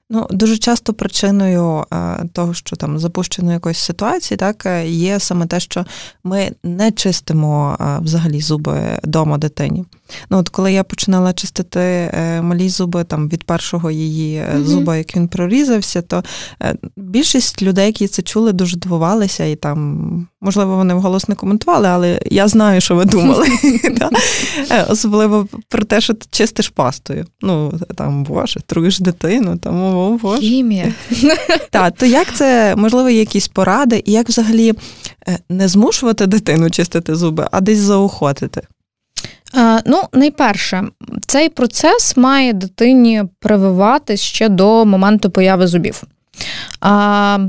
Ну, 0.09 0.27
дуже 0.29 0.57
часто 0.57 0.93
причиною 0.93 1.85
е, 1.93 2.25
того, 2.33 2.53
що 2.53 2.75
там 2.75 2.99
запущено 2.99 3.53
якоїсь 3.53 3.79
ситуації, 3.79 4.37
так 4.37 4.65
е, 4.65 4.87
є 4.87 5.19
саме 5.19 5.45
те, 5.45 5.59
що 5.59 5.85
ми 6.23 6.51
не 6.63 6.91
чистимо 6.91 7.77
е, 7.81 7.99
взагалі 8.01 8.41
зуби 8.41 8.79
дома 9.03 9.37
дитині. 9.37 9.85
Ну, 10.29 10.37
от 10.37 10.49
коли 10.49 10.73
я 10.73 10.83
починала 10.83 11.33
чистити 11.33 12.11
малі 12.41 12.69
зуби 12.69 13.03
там 13.03 13.29
від 13.29 13.43
першого 13.43 13.91
її 13.91 14.39
mm-hmm. 14.39 14.63
зуба, 14.63 14.97
як 14.97 15.15
він 15.15 15.27
прорізався, 15.27 16.01
то 16.01 16.23
більшість 16.97 17.61
людей, 17.61 17.85
які 17.85 18.07
це 18.07 18.21
чули, 18.21 18.53
дуже 18.53 18.77
дивувалися 18.77 19.45
і 19.45 19.55
там, 19.55 20.27
можливо, 20.41 20.75
вони 20.75 20.93
вголос 20.93 21.27
не 21.27 21.35
коментували, 21.35 21.87
але 21.87 22.19
я 22.25 22.47
знаю, 22.47 22.81
що 22.81 22.95
ви 22.95 23.05
думали. 23.05 23.47
Особливо 24.89 25.47
про 25.69 25.83
те, 25.83 26.01
що 26.01 26.13
ти 26.13 26.27
чистиш 26.31 26.69
пастою. 26.69 27.25
Ну 27.41 27.73
там 27.95 28.23
боже, 28.23 28.59
труєш 28.65 28.99
дитину, 28.99 29.57
там. 29.57 29.96
О, 29.97 30.17
Боже. 30.21 30.41
Хімія. 30.41 30.93
Так, 31.71 31.93
то 31.97 32.05
як 32.05 32.35
це, 32.35 32.75
можливо, 32.75 33.09
є 33.09 33.19
якісь 33.19 33.47
поради, 33.47 34.03
і 34.05 34.11
як 34.11 34.29
взагалі 34.29 34.73
е, 35.27 35.39
не 35.49 35.67
змушувати 35.67 36.27
дитину 36.27 36.69
чистити 36.69 37.15
зуби, 37.15 37.47
а 37.51 37.61
десь 37.61 37.79
заохотити? 37.79 38.61
А, 39.53 39.79
ну, 39.85 40.03
найперше, 40.13 40.83
цей 41.25 41.49
процес 41.49 42.17
має 42.17 42.53
дитині 42.53 43.23
прививати 43.39 44.17
ще 44.17 44.49
до 44.49 44.85
моменту 44.85 45.29
появи 45.29 45.67
зубів. 45.67 46.03
А, 46.81 47.39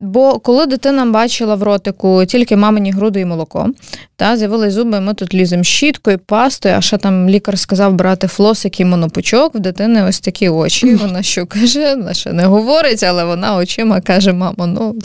Бо 0.00 0.38
коли 0.38 0.66
дитина 0.66 1.06
бачила 1.06 1.54
в 1.54 1.62
ротику 1.62 2.24
тільки 2.24 2.56
мамині 2.56 2.90
груди 2.92 3.20
і 3.20 3.24
молоко, 3.24 3.70
та 4.16 4.36
з'явились 4.36 4.74
зуби, 4.74 5.00
ми 5.00 5.14
тут 5.14 5.34
ліземо 5.34 5.64
щіткою, 5.64 6.18
пастою, 6.18 6.74
а 6.78 6.80
ще 6.80 6.98
там 6.98 7.28
лікар 7.28 7.58
сказав 7.58 7.94
брати 7.94 8.26
флосик 8.26 8.80
і 8.80 8.84
монопучок, 8.84 9.54
в 9.54 9.58
дитини 9.58 10.02
ось 10.02 10.20
такі 10.20 10.48
очі. 10.48 10.94
Вона 11.02 11.22
що 11.22 11.46
каже, 11.46 11.94
вона 11.94 12.14
ще 12.14 12.32
не 12.32 12.44
говорить, 12.44 13.02
але 13.02 13.24
вона 13.24 13.56
очима 13.56 14.00
каже: 14.00 14.32
мамо, 14.32 14.66
ну 14.66 14.96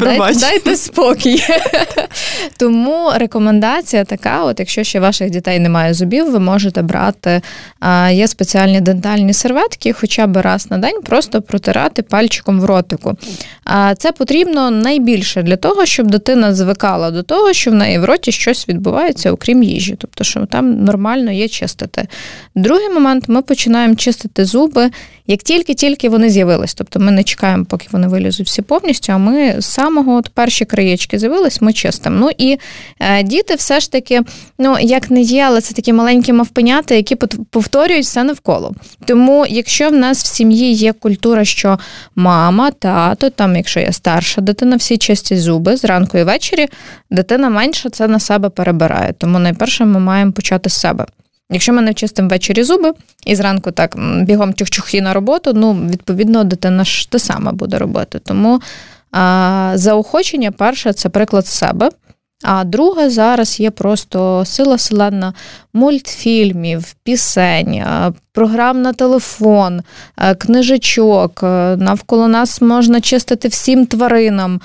дайте, 0.00 0.40
дайте 0.40 0.76
спокій. 0.76 1.42
Тому 2.56 3.10
рекомендація 3.14 4.04
така: 4.04 4.44
от 4.44 4.58
якщо 4.60 4.84
ще 4.84 5.00
ваших 5.00 5.30
дітей 5.30 5.58
немає 5.58 5.94
зубів, 5.94 6.32
ви 6.32 6.38
можете 6.38 6.82
брати. 6.82 7.42
Є 8.10 8.28
спеціальні 8.28 8.80
дентальні 8.80 9.32
серветки, 9.32 9.92
хоча 9.92 10.26
б 10.26 10.36
раз 10.36 10.70
на 10.70 10.78
день 10.78 11.02
просто 11.02 11.42
протирати 11.42 12.02
пальчиком 12.02 12.60
в 12.60 12.64
ротику. 12.64 13.16
Це 14.00 14.12
потрібно 14.12 14.70
найбільше 14.70 15.42
для 15.42 15.56
того, 15.56 15.86
щоб 15.86 16.10
дитина 16.10 16.54
звикала 16.54 17.10
до 17.10 17.22
того, 17.22 17.52
що 17.52 17.70
в 17.70 17.74
неї 17.74 17.98
в 17.98 18.04
роті 18.04 18.32
щось 18.32 18.68
відбувається, 18.68 19.32
окрім 19.32 19.62
їжі, 19.62 19.96
тобто, 19.98 20.24
що 20.24 20.46
там 20.46 20.84
нормально 20.84 21.32
є 21.32 21.48
чистити. 21.48 22.08
Другий 22.54 22.88
момент 22.88 23.28
ми 23.28 23.42
починаємо 23.42 23.94
чистити 23.94 24.44
зуби, 24.44 24.90
як 25.30 25.42
тільки-тільки 25.42 26.08
вони 26.08 26.30
з'явились. 26.30 26.74
Тобто 26.74 27.00
ми 27.00 27.12
не 27.12 27.24
чекаємо, 27.24 27.64
поки 27.64 27.86
вони 27.92 28.08
вилізуть 28.08 28.46
всі 28.46 28.62
повністю, 28.62 29.12
а 29.12 29.18
ми 29.18 29.60
з 29.60 29.66
самого 29.66 30.14
от 30.14 30.28
перші 30.28 30.64
краєчки 30.64 31.18
з'явились, 31.18 31.60
ми 31.60 31.72
чистимо. 31.72 32.16
Ну 32.20 32.30
і 32.38 32.58
е, 33.00 33.22
діти 33.22 33.54
все 33.54 33.80
ж 33.80 33.92
таки, 33.92 34.20
ну 34.58 34.76
як 34.80 35.10
не 35.10 35.20
є, 35.20 35.44
але 35.46 35.60
це 35.60 35.74
такі 35.74 35.92
маленькі 35.92 36.32
мавпенята, 36.32 36.94
які 36.94 37.16
повторюють 37.50 38.04
все 38.04 38.24
навколо. 38.24 38.74
Тому, 39.04 39.46
якщо 39.48 39.88
в 39.88 39.92
нас 39.92 40.24
в 40.24 40.26
сім'ї 40.26 40.72
є 40.72 40.92
культура, 40.92 41.44
що 41.44 41.78
мама, 42.16 42.70
тато, 42.70 43.30
там, 43.30 43.56
якщо 43.56 43.80
є 43.80 43.92
старша 43.92 44.40
дитина, 44.40 44.76
всі 44.76 44.98
чистять 44.98 45.40
зуби 45.40 45.76
зранку 45.76 46.18
і 46.18 46.24
ввечері, 46.24 46.68
дитина 47.10 47.48
менша 47.48 47.90
це 47.90 48.08
на 48.08 48.20
себе 48.20 48.48
перебирає. 48.48 49.14
Тому 49.18 49.38
найперше 49.38 49.84
ми 49.84 50.00
маємо 50.00 50.32
почати 50.32 50.70
з 50.70 50.80
себе. 50.80 51.06
Якщо 51.50 51.72
ми 51.72 51.82
не 51.82 51.90
вчистимо 51.90 52.28
ввечері 52.28 52.62
зуби 52.62 52.92
і 53.26 53.34
зранку 53.34 53.70
так 53.70 53.96
бігом 54.24 54.54
чух-чухі 54.54 55.00
на 55.00 55.12
роботу, 55.12 55.52
ну 55.54 55.72
відповідно 55.72 56.44
дитина 56.44 56.84
ж 56.84 57.10
те 57.10 57.18
саме 57.18 57.52
буде 57.52 57.78
робити. 57.78 58.18
Тому 58.18 58.60
а, 59.12 59.72
заохочення 59.74 60.50
перше 60.50 60.92
це 60.92 61.08
приклад 61.08 61.46
себе. 61.46 61.90
А 62.42 62.64
друге, 62.64 63.10
зараз 63.10 63.60
є 63.60 63.70
просто 63.70 64.44
сила 64.46 64.78
селена 64.78 65.34
мультфільмів, 65.72 66.94
пісень, 67.04 67.84
програм 68.32 68.82
на 68.82 68.92
телефон, 68.92 69.82
книжечок. 70.38 71.42
Навколо 71.76 72.28
нас 72.28 72.60
можна 72.60 73.00
чистити 73.00 73.48
всім 73.48 73.86
тваринам, 73.86 74.60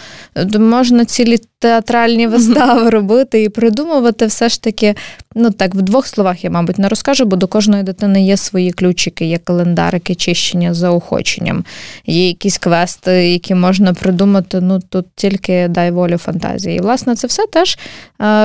можна 0.60 1.06
цілі 1.06 1.40
театральні 1.60 2.28
вистави 2.38 2.90
робити 2.90 3.44
і 3.44 3.50
придумувати 3.50 4.26
все 4.26 4.50
ж 4.50 4.62
таки. 4.62 4.96
Ну 5.36 5.52
так, 5.52 5.76
в 5.76 5.82
двох 5.82 6.08
словах 6.08 6.44
я, 6.44 6.50
мабуть, 6.50 6.78
не 6.78 6.90
розкажу, 6.90 7.26
бо 7.26 7.36
до 7.36 7.48
кожної 7.48 7.84
дитини 7.84 8.26
є 8.26 8.38
свої 8.38 8.72
ключики, 8.72 9.26
є 9.26 9.38
календарики, 9.38 10.16
чищення 10.16 10.74
за 10.74 10.90
охоченням, 10.90 11.66
є 12.06 12.28
якісь 12.28 12.58
квести, 12.58 13.12
які 13.12 13.56
можна 13.56 13.94
придумати. 13.94 14.62
Ну 14.62 14.80
тут 14.90 15.06
тільки 15.16 15.68
дай 15.68 15.92
волю 15.92 16.18
фантазії. 16.18 16.78
І 16.78 16.82
власне 16.82 17.16
це 17.16 17.28
все 17.28 17.48
теж 17.48 17.78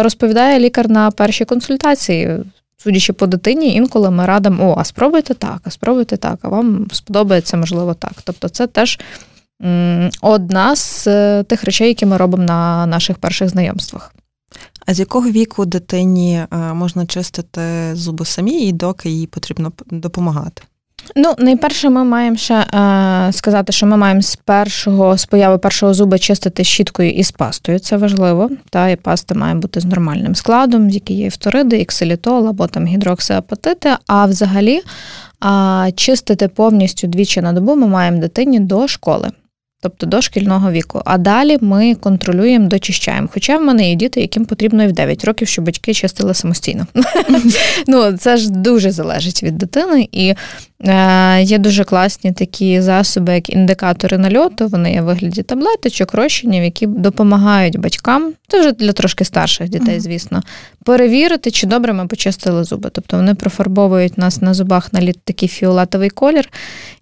розповідає 0.02 0.60
лікар 0.60 0.90
на 0.90 1.10
першій 1.10 1.44
консультації 1.44 2.38
судячи 2.82 3.12
по 3.12 3.26
дитині, 3.26 3.74
інколи 3.74 4.10
ми 4.10 4.26
радимо, 4.26 4.70
о, 4.70 4.74
а 4.78 4.84
спробуйте 4.84 5.34
так, 5.34 5.60
а 5.64 5.70
спробуйте 5.70 6.16
так, 6.16 6.38
а 6.42 6.48
вам 6.48 6.86
сподобається, 6.92 7.56
можливо, 7.56 7.94
так. 7.94 8.12
Тобто, 8.24 8.48
це 8.48 8.66
теж 8.66 8.98
одна 10.20 10.76
з 10.76 11.06
е, 11.06 11.42
тих 11.42 11.64
речей, 11.64 11.88
які 11.88 12.06
ми 12.06 12.16
робимо 12.16 12.44
на 12.44 12.86
наших 12.86 13.18
перших 13.18 13.48
знайомствах. 13.48 14.14
З 14.90 14.98
якого 14.98 15.30
віку 15.30 15.66
дитині 15.66 16.34
е, 16.34 16.56
можна 16.56 17.06
чистити 17.06 17.60
зуби 17.94 18.24
самі, 18.24 18.68
і 18.68 18.72
доки 18.72 19.10
їй 19.10 19.26
потрібно 19.26 19.72
допомагати? 19.90 20.62
Ну, 21.16 21.34
найперше, 21.38 21.90
ми 21.90 22.04
маємо 22.04 22.36
ще 22.36 22.54
е, 22.54 23.32
сказати, 23.32 23.72
що 23.72 23.86
ми 23.86 23.96
маємо 23.96 24.22
з 24.22 24.36
першого 24.36 25.18
з 25.18 25.26
появи 25.26 25.58
першого 25.58 25.94
зуба 25.94 26.18
чистити 26.18 26.64
щіткою 26.64 27.10
і 27.10 27.24
з 27.24 27.30
пастою. 27.30 27.78
Це 27.78 27.96
важливо. 27.96 28.50
Та 28.70 28.88
і 28.88 28.96
паста 28.96 29.34
має 29.34 29.54
бути 29.54 29.80
з 29.80 29.84
нормальним 29.84 30.34
складом, 30.34 30.88
в 30.88 30.90
якій 30.90 31.14
є 31.14 31.30
фториди, 31.30 31.80
іксилітол 31.80 32.48
або 32.48 32.66
там 32.66 32.86
гідроксиапатити. 32.86 33.96
А 34.06 34.26
взагалі 34.26 34.80
А 35.40 35.88
чистити 35.96 36.48
повністю 36.48 37.06
двічі 37.06 37.40
на 37.40 37.52
добу 37.52 37.76
ми 37.76 37.86
маємо 37.86 38.20
дитині 38.20 38.60
до 38.60 38.88
школи 38.88 39.30
тобто 39.80 40.06
до 40.06 40.22
шкільного 40.22 40.70
віку. 40.70 41.02
А 41.04 41.18
далі 41.18 41.58
ми 41.60 41.94
контролюємо, 41.94 42.68
дочищаємо. 42.68 43.28
Хоча 43.32 43.58
в 43.58 43.62
мене 43.62 43.88
є 43.90 43.94
діти, 43.94 44.20
яким 44.20 44.44
потрібно 44.44 44.84
і 44.84 44.86
в 44.86 44.92
9 44.92 45.24
років, 45.24 45.48
щоб 45.48 45.64
батьки 45.64 45.94
чистили 45.94 46.34
самостійно. 46.34 46.86
Ну, 47.86 48.12
Це 48.18 48.36
ж 48.36 48.50
дуже 48.50 48.90
залежить 48.90 49.42
від 49.42 49.58
дитини. 49.58 50.08
І 50.12 50.34
є 51.40 51.58
дуже 51.58 51.84
класні 51.84 52.32
такі 52.32 52.80
засоби, 52.80 53.34
як 53.34 53.50
індикатори 53.50 54.18
нальоту. 54.18 54.66
Вони 54.68 54.92
є 54.92 55.02
в 55.02 55.04
вигляді 55.04 55.42
таблеточок, 55.42 56.14
розчинів, 56.14 56.64
які 56.64 56.86
допомагають 56.86 57.78
батькам, 57.78 58.32
це 58.48 58.60
вже 58.60 58.72
для 58.72 58.92
трошки 58.92 59.24
старших 59.24 59.68
дітей, 59.68 60.00
звісно, 60.00 60.42
перевірити, 60.84 61.50
чи 61.50 61.66
добре 61.66 61.92
ми 61.92 62.06
почистили 62.06 62.64
зуби. 62.64 62.90
Тобто 62.92 63.16
вони 63.16 63.34
профарбовують 63.34 64.18
нас 64.18 64.42
на 64.42 64.54
зубах 64.54 64.92
на 64.92 65.00
літ 65.00 65.18
такий 65.24 65.48
фіолетовий 65.48 66.10
колір. 66.10 66.48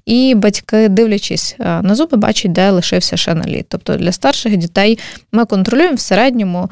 І 0.06 0.34
батьки, 0.34 0.88
дивлячись 0.88 1.56
е, 1.60 1.82
на 1.82 1.94
зуби, 1.94 2.16
бачать, 2.16 2.52
де 2.52 2.70
лишився 2.70 3.16
ще 3.16 3.34
наліт. 3.34 3.66
Тобто 3.68 3.96
для 3.96 4.12
старших 4.12 4.56
дітей 4.56 4.98
ми 5.32 5.44
контролюємо 5.44 5.94
в 5.94 6.00
середньому 6.00 6.70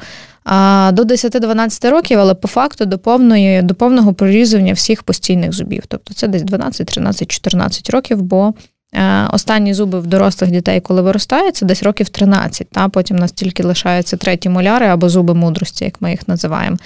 до 0.91 1.03
10-12 1.03 1.89
років, 1.89 2.19
але 2.19 2.33
по 2.33 2.47
факту 2.47 2.85
до 2.85 2.97
повної, 2.97 3.61
до 3.61 3.75
повного 3.75 4.13
прорізування 4.13 4.73
всіх 4.73 5.03
постійних 5.03 5.53
зубів. 5.53 5.83
Тобто 5.87 6.13
це 6.13 6.27
десь 6.27 6.41
12, 6.41 6.87
13, 6.87 7.31
14 7.31 7.89
років, 7.89 8.21
бо 8.21 8.53
е, 8.93 9.27
останні 9.33 9.73
зуби 9.73 9.99
в 9.99 10.07
дорослих 10.07 10.51
дітей, 10.51 10.81
коли 10.81 11.01
виростають, 11.01 11.55
це 11.55 11.65
десь 11.65 11.83
років 11.83 12.09
13, 12.09 12.67
та 12.69 12.89
потім 12.89 13.17
у 13.17 13.19
нас 13.19 13.31
тільки 13.31 13.63
лишаються 13.63 14.17
треті 14.17 14.49
моляри 14.49 14.85
або 14.85 15.09
зуби 15.09 15.33
мудрості, 15.33 15.85
як 15.85 16.01
ми 16.01 16.11
їх 16.11 16.27
називаємо. 16.27 16.77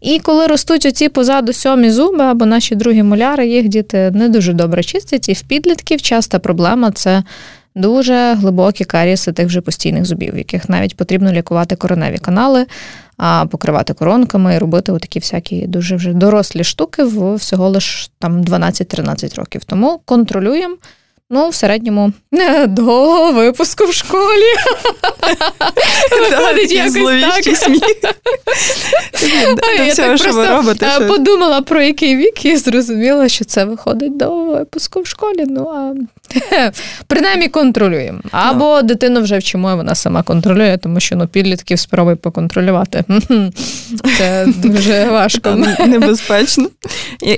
І 0.00 0.18
коли 0.18 0.46
ростуть 0.46 0.86
оці 0.86 1.08
позаду 1.08 1.52
сьомі 1.52 1.90
зуби 1.90 2.24
або 2.24 2.46
наші 2.46 2.74
другі 2.74 3.02
моляри, 3.02 3.48
їх 3.48 3.68
діти 3.68 4.10
не 4.14 4.28
дуже 4.28 4.52
добре 4.52 4.82
чистять. 4.82 5.28
І 5.28 5.32
в 5.32 5.42
підлітків 5.42 6.02
часта 6.02 6.38
проблема 6.38 6.90
це 6.90 7.22
дуже 7.76 8.34
глибокі 8.34 8.84
каріси 8.84 9.32
тих 9.32 9.46
вже 9.46 9.60
постійних 9.60 10.04
зубів, 10.04 10.38
яких 10.38 10.68
навіть 10.68 10.96
потрібно 10.96 11.32
лікувати 11.32 11.76
кореневі 11.76 12.18
канали, 12.18 12.66
а 13.16 13.46
покривати 13.46 13.94
коронками 13.94 14.54
і 14.54 14.58
робити 14.58 14.92
такі 14.92 15.18
всякі 15.18 15.66
дуже 15.66 15.96
вже 15.96 16.12
дорослі 16.12 16.64
штуки 16.64 17.04
в 17.04 17.34
всього 17.34 17.68
лиш 17.68 18.10
там 18.18 18.42
12-13 18.42 19.36
років. 19.36 19.64
Тому 19.64 20.00
контролюємо. 20.04 20.76
Ну, 21.30 21.48
в 21.48 21.54
середньому 21.54 22.12
до 22.68 23.32
випуску 23.32 23.84
в 23.84 23.92
школі. 23.92 24.44
Виходить 26.30 26.72
якось 26.72 27.24
так. 30.78 31.08
Подумала 31.08 31.60
про 31.60 31.82
який 31.82 32.16
вік 32.16 32.44
і 32.44 32.56
зрозуміла, 32.56 33.28
що 33.28 33.44
це 33.44 33.64
виходить 33.64 34.16
до 34.16 34.44
випуску 34.44 35.00
в 35.00 35.06
школі. 35.06 35.44
Ну, 35.48 35.68
а 35.68 35.92
принаймні 37.06 37.48
контролюємо. 37.48 38.20
Або 38.30 38.82
дитину 38.82 39.20
вже 39.20 39.38
вчимо, 39.38 39.72
і 39.72 39.74
вона 39.74 39.94
сама 39.94 40.22
контролює, 40.22 40.78
тому 40.82 41.00
що 41.00 41.16
ну, 41.16 41.28
підлітків 41.28 41.78
спробуй 41.78 42.14
поконтролювати. 42.14 43.04
Це 44.18 44.46
дуже 44.46 45.04
важко. 45.04 45.50
Небезпечно. 45.86 46.68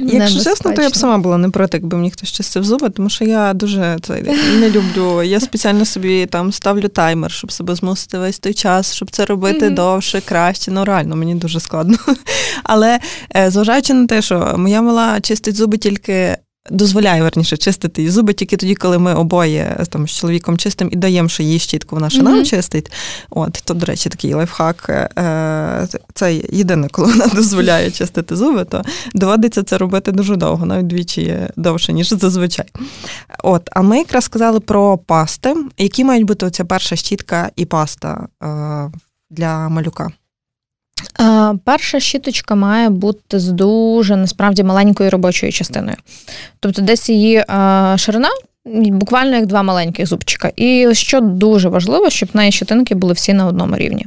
Якщо 0.01 0.45
чесно, 0.45 0.73
то 0.73 0.83
я 0.83 0.89
б 0.89 0.97
сама 0.97 1.19
була 1.19 1.39
не 1.39 1.51
проти, 1.51 1.77
якби 1.77 1.97
мені 1.97 2.11
хтось 2.11 2.33
чистив 2.33 2.65
зуби, 2.65 2.91
тому 2.91 3.11
що 3.11 3.25
я 3.25 3.53
дуже 3.55 3.78
дуже 3.79 3.99
це 4.03 4.35
не 4.61 4.71
люблю. 4.71 5.23
Я 5.23 5.41
спеціально 5.41 5.85
собі 5.85 6.27
там 6.27 6.53
ставлю 6.53 6.89
таймер, 6.89 7.31
щоб 7.31 7.53
себе 7.53 7.75
змусити 7.75 8.19
весь 8.19 8.39
той 8.39 8.55
час, 8.55 8.95
щоб 8.95 9.11
це 9.11 9.25
робити 9.25 9.67
mm-hmm. 9.67 9.75
довше, 9.75 10.21
краще. 10.21 10.71
Ну 10.71 10.85
реально, 10.85 11.17
мені 11.17 11.35
дуже 11.35 11.61
складно. 11.61 11.99
Але 12.63 13.01
е, 13.37 13.51
зважаючи 13.51 13.95
на 13.95 14.07
те, 14.07 14.23
що 14.23 14.55
моя 14.59 14.83
мала 14.83 15.21
чистить 15.21 15.57
зуби 15.57 15.79
тільки 15.79 16.37
дозволяє 16.71 17.23
верніше 17.23 17.57
чистити 17.57 18.03
її 18.03 18.11
зуби 18.11 18.33
тільки 18.33 18.57
тоді, 18.57 18.75
коли 18.75 18.99
ми 18.99 19.15
обоє 19.15 19.85
там 19.91 20.09
з 20.09 20.11
чоловіком 20.11 20.59
чистимо 20.59 20.91
і 20.93 20.97
даємо, 20.97 21.29
що 21.29 21.43
її 21.43 21.59
щітку 21.59 21.97
вона 21.97 22.11
ще 22.11 22.21
mm-hmm. 22.21 22.25
нам 22.25 22.45
чистить. 22.45 22.93
От 23.31 23.63
то, 23.65 23.75
до 23.75 23.87
речі, 23.87 24.09
такий 24.09 24.35
лайфхак. 24.35 24.89
Е, 24.89 25.89
це 26.15 26.35
єдине, 26.35 26.89
коли 26.89 27.09
вона 27.09 27.27
дозволяє 27.35 27.91
чистити 27.91 28.37
зуби, 28.37 28.65
то 28.65 28.83
доводиться 29.15 29.63
це 29.63 29.79
робити 29.79 30.13
дуже 30.13 30.37
довго, 30.37 30.67
навіть 30.67 30.87
двічі 30.87 31.37
довше, 31.57 31.93
ніж 31.93 32.09
зазвичай. 32.09 32.67
От, 33.45 33.69
а 33.73 33.83
ми 33.83 33.99
якраз 33.99 34.25
сказали 34.25 34.61
про 34.61 34.99
пасти, 34.99 35.55
які 35.79 36.05
мають 36.05 36.27
бути 36.27 36.47
оця 36.47 36.65
перша 36.65 36.97
щітка 36.97 37.51
і 37.57 37.65
паста 37.65 38.29
е, 38.43 38.91
для 39.31 39.69
малюка. 39.69 40.11
Перша 41.65 42.01
щіточка 42.01 42.55
має 42.55 42.89
бути 42.89 43.39
з 43.39 43.49
дуже 43.49 44.17
насправді 44.17 44.63
маленькою 44.63 45.11
робочою 45.11 45.53
частиною. 45.53 45.97
Тобто, 46.61 46.83
десь 46.83 47.09
її 47.09 47.45
ширина. 47.97 48.29
Буквально 48.75 49.37
як 49.37 49.47
два 49.47 49.63
маленьких 49.63 50.07
зубчика. 50.07 50.53
І 50.57 50.89
що 50.93 51.21
дуже 51.21 51.69
важливо, 51.69 52.11
щоб 52.11 52.29
неї 52.33 52.53
щетинки 52.53 52.95
були 52.95 53.13
всі 53.13 53.33
на 53.33 53.47
одному 53.47 53.77
рівні. 53.77 54.07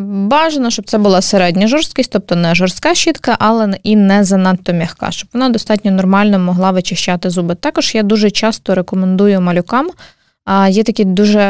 Бажано, 0.00 0.70
щоб 0.70 0.84
це 0.84 0.98
була 0.98 1.22
середня 1.22 1.66
жорсткість, 1.66 2.12
тобто 2.12 2.36
не 2.36 2.54
жорстка 2.54 2.94
щітка, 2.94 3.36
але 3.38 3.74
і 3.82 3.96
не 3.96 4.24
занадто 4.24 4.72
м'яка, 4.72 5.10
щоб 5.10 5.28
вона 5.32 5.48
достатньо 5.48 5.90
нормально 5.90 6.38
могла 6.38 6.70
вичищати 6.70 7.30
зуби. 7.30 7.54
Також 7.54 7.94
я 7.94 8.02
дуже 8.02 8.30
часто 8.30 8.74
рекомендую 8.74 9.40
малюкам 9.40 9.90
Є 10.68 10.82
такі 10.82 11.04
дуже 11.04 11.40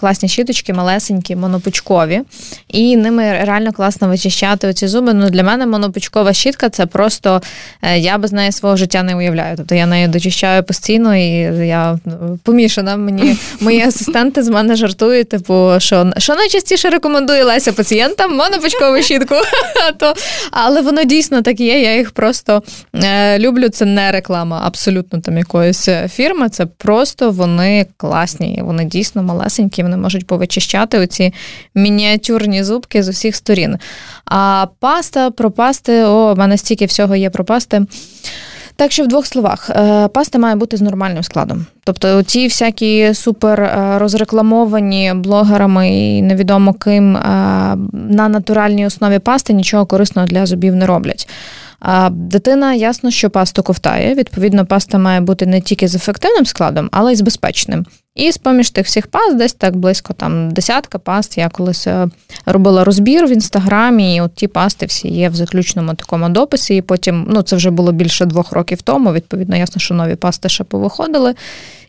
класні 0.00 0.28
щіточки, 0.28 0.72
малесенькі, 0.72 1.36
монопучкові, 1.36 2.20
і 2.68 2.96
ними 2.96 3.22
реально 3.42 3.72
класно 3.72 4.08
вичищати 4.08 4.68
оці 4.68 4.88
зуби. 4.88 5.14
Ну 5.14 5.30
для 5.30 5.42
мене 5.42 5.66
монопучкова 5.66 6.32
щітка 6.32 6.68
це 6.68 6.86
просто 6.86 7.42
е, 7.82 7.98
я 7.98 8.18
без 8.18 8.32
неї 8.32 8.52
свого 8.52 8.76
життя 8.76 9.02
не 9.02 9.16
уявляю. 9.16 9.56
Тобто 9.56 9.74
я 9.74 9.86
нею 9.86 10.08
дочищаю 10.08 10.62
постійно, 10.62 11.16
і 11.16 11.28
я 11.66 11.98
ну, 12.04 12.38
помішана. 12.42 12.96
Мені 12.96 13.36
мої 13.60 13.82
асистенти 13.82 14.42
з 14.42 14.48
мене 14.48 14.76
жартують, 14.76 15.28
типу, 15.28 15.72
що 15.78 16.12
що 16.18 16.34
найчастіше 16.34 16.90
рекомендує 16.90 17.44
Леся 17.44 17.72
пацієнтам 17.72 18.36
монопучкову 18.36 19.02
щітку. 19.02 19.34
Але 20.50 20.82
воно 20.82 21.04
дійсно 21.04 21.42
так 21.42 21.60
є. 21.60 21.80
Я 21.80 21.96
їх 21.96 22.10
просто 22.10 22.62
е, 22.94 23.38
люблю. 23.38 23.68
Це 23.68 23.84
не 23.84 24.12
реклама 24.12 24.62
абсолютно 24.64 25.20
там 25.20 25.38
якоїсь 25.38 25.88
фірми. 26.08 26.48
Це 26.48 26.66
просто 26.66 27.30
вони 27.30 27.86
класні 27.96 28.31
класні, 28.32 28.62
вони 28.64 28.84
дійсно 28.84 29.22
малесенькі, 29.22 29.82
вони 29.82 29.96
можуть 29.96 30.26
повичищати 30.26 30.98
оці 30.98 31.32
мініатюрні 31.74 32.64
зубки 32.64 33.02
з 33.02 33.08
усіх 33.08 33.36
сторін. 33.36 33.78
А 34.24 34.66
паста 34.80 35.30
про 35.30 35.50
пасти, 35.50 36.04
о, 36.04 36.34
в 36.34 36.38
мене 36.38 36.56
стільки 36.56 36.86
всього 36.86 37.16
є 37.16 37.30
про 37.30 37.44
пасти. 37.44 37.86
Так 38.76 38.92
що 38.92 39.04
в 39.04 39.08
двох 39.08 39.26
словах, 39.26 39.70
е, 39.70 40.08
паста 40.08 40.38
має 40.38 40.54
бути 40.54 40.76
з 40.76 40.80
нормальним 40.80 41.22
складом. 41.22 41.66
Тобто 41.84 42.22
ті 42.22 42.46
всякі 42.46 43.14
супер 43.14 43.60
е, 43.60 43.98
розрекламовані 43.98 45.12
блогерами 45.14 45.90
і 45.90 46.22
невідомо 46.22 46.72
ким 46.72 47.16
е, 47.16 47.20
на 47.92 48.28
натуральній 48.28 48.86
основі 48.86 49.18
пасти 49.18 49.52
нічого 49.52 49.86
корисного 49.86 50.28
для 50.28 50.46
зубів 50.46 50.76
не 50.76 50.86
роблять. 50.86 51.28
А 51.80 52.10
дитина 52.10 52.74
ясно, 52.74 53.10
що 53.10 53.30
пасту 53.30 53.62
ковтає. 53.62 54.14
Відповідно, 54.14 54.66
паста 54.66 54.98
має 54.98 55.20
бути 55.20 55.46
не 55.46 55.60
тільки 55.60 55.88
з 55.88 55.94
ефективним 55.94 56.46
складом, 56.46 56.88
але 56.92 57.12
й 57.12 57.16
з 57.16 57.20
безпечним. 57.20 57.86
І 58.14 58.32
з 58.32 58.38
поміж 58.38 58.70
тих 58.70 58.86
всіх 58.86 59.06
паст, 59.06 59.36
десь 59.36 59.52
так 59.52 59.76
близько 59.76 60.12
там 60.12 60.50
десятка 60.50 60.98
паст. 60.98 61.38
Я 61.38 61.48
колись 61.48 61.86
е, 61.86 62.08
робила 62.46 62.84
розбір 62.84 63.26
в 63.26 63.30
інстаграмі, 63.30 64.16
і 64.16 64.20
от 64.20 64.34
ті 64.34 64.48
пасти 64.48 64.86
всі 64.86 65.08
є 65.08 65.28
в 65.28 65.34
заключному 65.34 65.94
такому 65.94 66.28
дописі. 66.28 66.76
І 66.76 66.82
потім, 66.82 67.26
ну 67.30 67.42
це 67.42 67.56
вже 67.56 67.70
було 67.70 67.92
більше 67.92 68.26
двох 68.26 68.52
років 68.52 68.82
тому. 68.82 69.12
Відповідно, 69.12 69.56
ясно, 69.56 69.80
що 69.80 69.94
нові 69.94 70.14
пасти 70.14 70.48
ще 70.48 70.64
повиходили. 70.64 71.34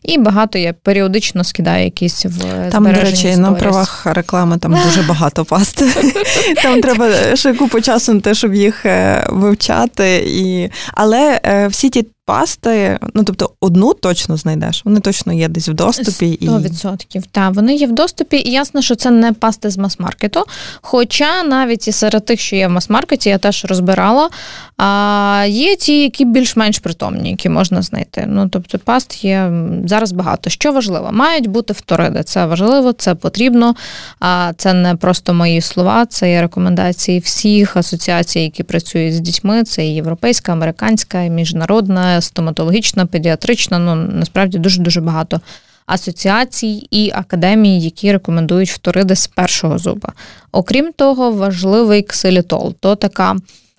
І 0.02 0.18
багато 0.18 0.58
я 0.58 0.72
періодично 0.72 1.44
скидаю 1.44 1.84
якісь 1.84 2.26
в 2.26 2.70
там, 2.70 2.84
до 2.84 2.92
речі, 2.92 3.16
сторіс. 3.16 3.36
на 3.36 3.52
правах 3.52 4.06
реклами 4.06 4.58
там 4.58 4.78
дуже 4.86 5.02
багато 5.02 5.44
паст. 5.44 5.82
Там 6.62 6.80
треба 6.80 7.36
ще 7.36 7.54
купу 7.54 7.80
часу 7.80 8.14
на 8.14 8.20
те, 8.20 8.34
щоб 8.34 8.54
їх 8.54 8.86
е, 8.86 9.26
вивчати. 9.30 10.16
І... 10.26 10.70
Але 10.94 11.40
е, 11.44 11.68
всі 11.68 11.90
ті 11.90 12.06
пасти, 12.24 12.98
ну 13.14 13.24
тобто 13.24 13.50
одну 13.60 13.94
точно 13.94 14.36
знайдеш. 14.36 14.82
Вони 14.84 15.00
точно 15.00 15.32
є 15.32 15.48
десь 15.48 15.68
в 15.68 15.72
доступі. 15.72 16.38
Сто 16.42 16.60
відсотків. 16.60 17.22
І... 17.26 17.28
Так, 17.32 17.54
вони 17.54 17.74
є 17.74 17.86
в 17.86 17.92
доступі, 17.92 18.36
і 18.36 18.50
ясно, 18.50 18.82
що 18.82 18.94
це 18.94 19.10
не 19.10 19.32
пасти 19.32 19.70
з 19.70 19.78
мас-маркету. 19.78 20.44
Хоча 20.80 21.42
навіть 21.42 21.88
і 21.88 21.92
серед 21.92 22.24
тих, 22.24 22.40
що 22.40 22.56
є 22.56 22.68
в 22.68 22.70
мас-маркеті, 22.70 23.28
я 23.28 23.38
теж 23.38 23.64
розбирала. 23.64 24.30
А 24.76 25.46
є 25.48 25.76
ті, 25.76 26.02
які 26.02 26.24
більш-менш 26.24 26.78
притомні, 26.78 27.30
які 27.30 27.48
можна 27.48 27.82
знайти. 27.82 28.24
Ну 28.28 28.48
тобто, 28.48 28.78
паст 28.78 29.24
є 29.24 29.52
зараз 29.86 30.12
багато. 30.12 30.50
Що 30.50 30.72
важливо, 30.72 31.08
мають 31.12 31.46
бути 31.46 31.72
вториди. 31.72 32.22
Це 32.22 32.46
важливо, 32.46 32.92
це 32.92 33.14
потрібно. 33.14 33.74
А 34.20 34.52
це 34.56 34.72
не 34.72 34.94
просто 34.96 35.34
мої 35.34 35.60
слова, 35.60 36.06
це 36.06 36.30
є 36.30 36.40
рекомендації 36.40 37.18
всіх 37.18 37.76
асоціацій, 37.76 38.40
які 38.40 38.62
працюють 38.62 39.14
з 39.14 39.20
дітьми. 39.20 39.64
Це 39.64 39.86
і 39.86 39.94
європейська, 39.94 40.52
американська, 40.52 41.22
і 41.22 41.30
міжнародна, 41.30 42.20
стоматологічна, 42.20 43.06
педіатрична. 43.06 43.78
Ну 43.78 43.94
насправді 43.94 44.58
дуже 44.58 44.82
дуже 44.82 45.00
багато. 45.00 45.40
Асоціацій 45.86 46.86
і 46.90 47.10
академій, 47.14 47.80
які 47.80 48.12
рекомендують 48.12 48.70
вториди 48.70 49.16
з 49.16 49.26
першого 49.26 49.78
зуба. 49.78 50.12
Окрім 50.52 50.92
того, 50.92 51.32
важливий 51.32 52.02
ксилітол. 52.02 52.74
То 52.80 52.96
така 52.96 53.36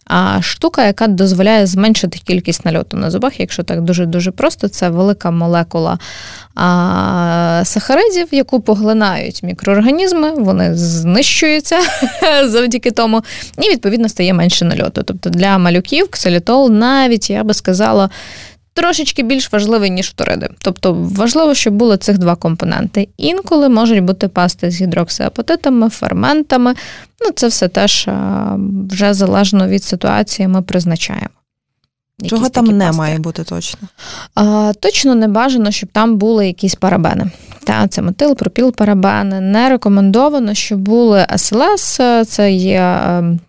А 0.08 0.42
штука, 0.42 0.86
яка 0.86 1.08
дозволяє 1.08 1.66
зменшити 1.68 2.20
кількість 2.24 2.66
нальоту 2.66 2.98
на 2.98 3.12
зубах, 3.12 3.40
якщо 3.40 3.64
так 3.64 3.82
дуже 3.82 4.06
дуже 4.06 4.32
просто, 4.32 4.68
це 4.68 4.90
велика 4.90 5.32
молекула 5.32 6.00
а, 6.56 7.62
сахаридів, 7.66 8.28
яку 8.32 8.60
поглинають 8.60 9.44
мікроорганізми, 9.44 10.32
вони 10.32 10.76
знищуються 10.76 11.80
завдяки 12.46 12.92
тому, 12.92 13.24
і 13.62 13.70
відповідно 13.70 14.10
стає 14.10 14.34
менше 14.34 14.66
нальоту. 14.66 15.04
Тобто 15.04 15.30
для 15.30 15.58
малюків 15.58 16.10
ксилітол 16.10 16.72
навіть 16.72 17.30
я 17.30 17.44
би 17.44 17.54
сказала 17.54 18.10
трошечки 18.76 19.24
більш 19.24 19.52
важливий, 19.52 19.90
ніж 19.90 20.10
фториди. 20.10 20.50
Тобто 20.60 20.94
важливо, 20.94 21.54
щоб 21.54 21.74
були 21.74 21.98
цих 21.98 22.18
два 22.18 22.36
компоненти. 22.36 23.08
Інколи 23.18 23.70
можуть 23.70 24.04
бути 24.04 24.28
пасти 24.28 24.72
з 24.72 24.82
гідроксиапатитами, 24.82 25.90
ферментами. 25.90 26.74
Ну, 27.26 27.32
це 27.36 27.48
все 27.48 27.68
теж 27.68 28.10
вже 28.92 29.14
залежно 29.14 29.68
від 29.68 29.84
ситуації 29.84 30.48
ми 30.48 30.62
призначаємо. 30.62 31.30
Якісь 32.20 32.30
Чого 32.30 32.50
там 32.50 32.66
не 32.66 32.86
пасти. 32.86 32.98
має 32.98 33.20
бути 33.20 33.44
точно? 33.44 33.88
А, 34.36 34.74
Точно 34.80 35.16
не 35.16 35.28
бажано, 35.28 35.72
щоб 35.72 35.90
там 35.92 36.18
були 36.18 36.48
якісь 36.48 36.76
парабени. 36.76 37.26
Та, 37.64 37.88
це 37.88 38.02
метил, 38.02 38.36
пропіл, 38.36 38.72
парабени. 38.76 39.42
Не 39.42 39.70
рекомендовано, 39.70 40.54
щоб 40.54 40.80
були 40.80 41.28
СЛС, 41.38 42.00
це 42.28 42.52
є 42.52 43.00
ем, 43.08 43.40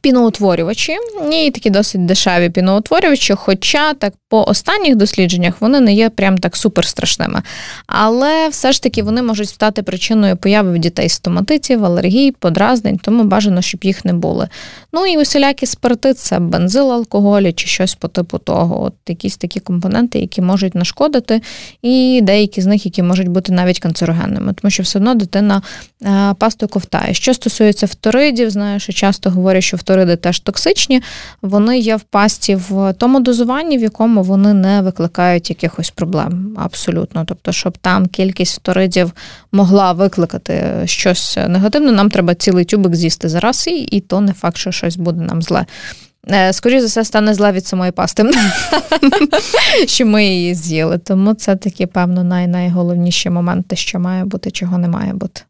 Піноутворювачі, 0.00 0.96
і 1.32 1.50
такі 1.50 1.70
досить 1.70 2.06
дешеві 2.06 2.50
піноутворювачі, 2.50 3.34
хоча 3.34 3.94
так 3.94 4.14
по 4.28 4.44
останніх 4.44 4.96
дослідженнях 4.96 5.54
вони 5.60 5.80
не 5.80 5.94
є 5.94 6.10
прям 6.10 6.38
так 6.38 6.56
супер 6.56 6.84
страшними. 6.84 7.42
Але 7.86 8.48
все 8.48 8.72
ж 8.72 8.82
таки 8.82 9.02
вони 9.02 9.22
можуть 9.22 9.48
стати 9.48 9.82
причиною 9.82 10.36
появи 10.36 10.72
в 10.72 10.78
дітей 10.78 11.08
стоматитів, 11.08 11.84
алергій, 11.84 12.30
подразнень, 12.30 12.98
тому 12.98 13.24
бажано, 13.24 13.62
щоб 13.62 13.84
їх 13.84 14.04
не 14.04 14.12
були. 14.12 14.48
Ну 14.92 15.06
і 15.06 15.18
усілякі 15.18 15.66
спирти 15.66 16.14
це 16.14 16.38
бензил, 16.38 16.92
алкоголі 16.92 17.52
чи 17.52 17.66
щось 17.66 17.94
по 17.94 18.08
типу 18.08 18.38
того. 18.38 18.82
От 18.82 18.94
якісь 19.08 19.36
такі 19.36 19.60
компоненти, 19.60 20.18
які 20.18 20.42
можуть 20.42 20.74
нашкодити, 20.74 21.42
і 21.82 22.20
деякі 22.22 22.60
з 22.60 22.66
них, 22.66 22.84
які 22.84 23.02
можуть 23.02 23.28
бути 23.28 23.52
навіть 23.52 23.78
канцерогенними, 23.78 24.52
тому 24.52 24.70
що 24.70 24.82
все 24.82 24.98
одно 24.98 25.14
дитина 25.14 25.62
е, 26.02 26.34
пастою 26.38 26.68
ковтає. 26.68 27.14
Що 27.14 27.34
стосується 27.34 27.86
фторидів, 27.86 28.50
знаю, 28.50 28.80
що 28.80 28.92
часто 28.92 29.30
говорять, 29.30 29.64
що 29.64 29.77
фториди 29.78 30.16
теж 30.16 30.40
токсичні, 30.40 31.02
вони 31.42 31.78
є 31.78 31.96
в 31.96 32.00
пасті 32.00 32.54
в 32.54 32.92
тому 32.92 33.20
дозуванні, 33.20 33.78
в 33.78 33.82
якому 33.82 34.22
вони 34.22 34.54
не 34.54 34.82
викликають 34.82 35.50
якихось 35.50 35.90
проблем. 35.90 36.56
Абсолютно. 36.58 37.24
Тобто, 37.24 37.52
щоб 37.52 37.78
там 37.78 38.06
кількість 38.06 38.54
фторидів 38.54 39.12
могла 39.52 39.92
викликати 39.92 40.82
щось 40.84 41.38
негативне, 41.48 41.92
нам 41.92 42.10
треба 42.10 42.34
цілий 42.34 42.64
тюбик 42.64 42.94
з'їсти 42.94 43.28
зараз, 43.28 43.66
і, 43.66 43.70
і 43.70 44.00
то 44.00 44.20
не 44.20 44.32
факт, 44.32 44.56
що 44.56 44.72
щось 44.72 44.96
буде 44.96 45.20
нам 45.20 45.42
зле. 45.42 45.66
Е, 46.30 46.52
скоріше 46.52 46.80
за 46.80 46.86
все, 46.86 47.04
стане 47.04 47.34
зле 47.34 47.52
від 47.52 47.66
самої 47.66 47.90
пасти, 47.92 48.30
що 49.86 50.06
ми 50.06 50.26
її 50.26 50.54
з'їли. 50.54 50.98
Тому 50.98 51.34
це 51.34 51.56
такі, 51.56 51.86
певно, 51.86 52.24
най- 52.24 52.46
найголовніші 52.46 53.30
моменти, 53.30 53.76
що 53.76 54.00
має 54.00 54.24
бути, 54.24 54.50
чого 54.50 54.78
не 54.78 54.88
має 54.88 55.12
бути. 55.12 55.40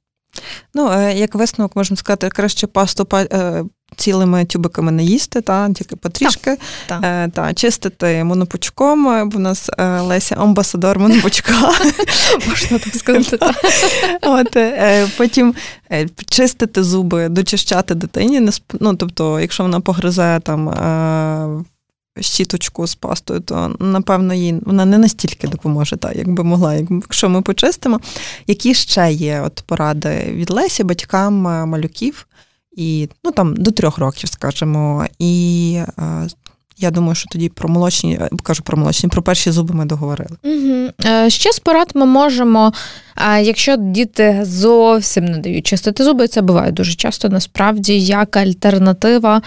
Ну, 0.74 0.92
е, 0.92 1.14
як 1.14 1.34
висновок 1.34 1.76
можна 1.76 1.96
сказати, 1.96 2.28
краще 2.28 2.66
пасту 2.66 3.08
е, 3.14 3.64
цілими 3.96 4.44
тюбиками 4.44 4.92
не 4.92 5.04
їсти, 5.04 5.40
та 5.40 5.72
тільки 5.72 5.96
потрішки, 5.96 6.56
та, 6.86 7.00
та. 7.00 7.28
та 7.28 7.54
чистити 7.54 8.24
монопучком. 8.24 9.28
Бо 9.30 9.36
в 9.36 9.40
нас 9.40 9.70
е, 9.78 10.00
Леся 10.00 10.34
амбасадор 10.34 10.98
монопучка. 10.98 11.52
Можна 12.48 12.78
так 12.78 12.94
сказати. 12.94 13.38
От, 14.22 14.56
Потім 15.16 15.54
чистити 16.30 16.84
зуби, 16.84 17.28
дочищати 17.28 17.94
дитині. 17.94 18.50
Ну, 18.80 18.96
тобто, 18.96 19.40
якщо 19.40 19.62
вона 19.62 19.80
погризе 19.80 20.40
там 20.44 20.68
щіточку 22.20 22.86
з 22.86 22.94
пастою, 22.94 23.40
то 23.40 23.76
напевно 23.80 24.34
їй 24.34 24.54
вона 24.66 24.84
не 24.84 24.98
настільки 24.98 25.48
допоможе, 25.48 25.96
так, 25.96 26.16
якби 26.16 26.44
могла, 26.44 26.74
якщо 26.74 27.28
ми 27.28 27.42
почистимо. 27.42 28.00
Які 28.46 28.74
ще 28.74 29.12
є 29.12 29.42
от 29.46 29.62
поради 29.66 30.24
від 30.28 30.50
Лесі 30.50 30.84
батькам 30.84 31.34
малюків? 31.68 32.26
І 32.76 33.08
ну 33.24 33.32
там 33.32 33.56
до 33.56 33.70
трьох 33.70 33.98
років, 33.98 34.28
скажімо, 34.28 35.06
і 35.18 35.74
е, 35.98 36.28
я 36.78 36.90
думаю, 36.90 37.14
що 37.14 37.28
тоді 37.28 37.48
про 37.48 37.68
молочні, 37.68 38.14
е, 38.14 38.28
кажу 38.42 38.62
про 38.62 38.78
молочні, 38.78 39.08
про 39.08 39.22
перші 39.22 39.50
зуби 39.50 39.74
ми 39.74 39.84
договорили. 39.84 40.36
Угу. 40.44 40.90
Ще 41.28 41.52
з 41.52 41.58
порад 41.58 41.90
ми 41.94 42.06
можемо 42.06 42.72
а 43.20 43.38
якщо 43.38 43.76
діти 43.76 44.40
зовсім 44.42 45.24
не 45.24 45.38
дають 45.38 45.66
чистити 45.66 46.04
зуби, 46.04 46.28
це 46.28 46.42
буває 46.42 46.72
дуже 46.72 46.94
часто. 46.94 47.28
Насправді, 47.28 48.00
як 48.00 48.36
альтернатива 48.36 49.42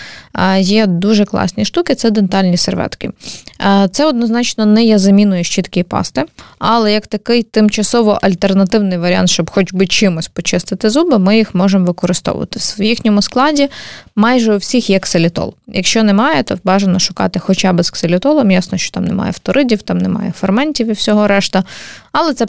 є 0.60 0.88
дуже 0.88 1.26
класні 1.26 1.65
штуки, 1.65 1.96
це 1.96 2.12
дентальні 2.12 2.58
серветки. 2.58 3.10
Це 3.91 4.06
однозначно 4.06 4.65
не 4.65 4.84
є 4.84 4.98
заміною 5.00 5.44
щітки 5.44 5.80
і 5.80 5.84
пасти, 5.84 6.24
але 6.60 6.94
як 6.94 7.08
такий 7.08 7.44
тимчасово 7.44 8.20
альтернативний 8.22 8.98
варіант, 8.98 9.30
щоб 9.30 9.50
хоч 9.50 9.74
би 9.74 9.88
чимось 9.88 10.28
почистити 10.28 10.89
зуби, 10.89 11.20
ми 11.20 11.38
їх 11.38 11.56
можемо 11.56 11.86
використовувати. 11.86 12.60
В 12.80 12.84
їхньому 12.84 13.22
складі 13.22 13.70
майже 14.15 14.54
у 14.54 14.58
всіх 14.58 14.89
є 14.89 15.00
ксилітол. 15.00 15.54
Якщо 15.67 16.04
немає, 16.04 16.44
то 16.44 16.58
бажано 16.63 17.00
шукати 17.00 17.20
хоча 17.39 17.73
б 17.73 17.84
з 17.84 17.89
ксилітолом. 17.89 18.51
Ясно, 18.51 18.77
що 18.77 18.91
там 18.91 19.05
немає 19.05 19.31
фторидів, 19.31 19.81
там 19.81 19.97
немає 19.97 20.34
ферментів 20.39 20.88
і 20.88 20.91
всього 20.91 21.27
решта. 21.27 21.63
Але 22.12 22.34
це 22.34 22.45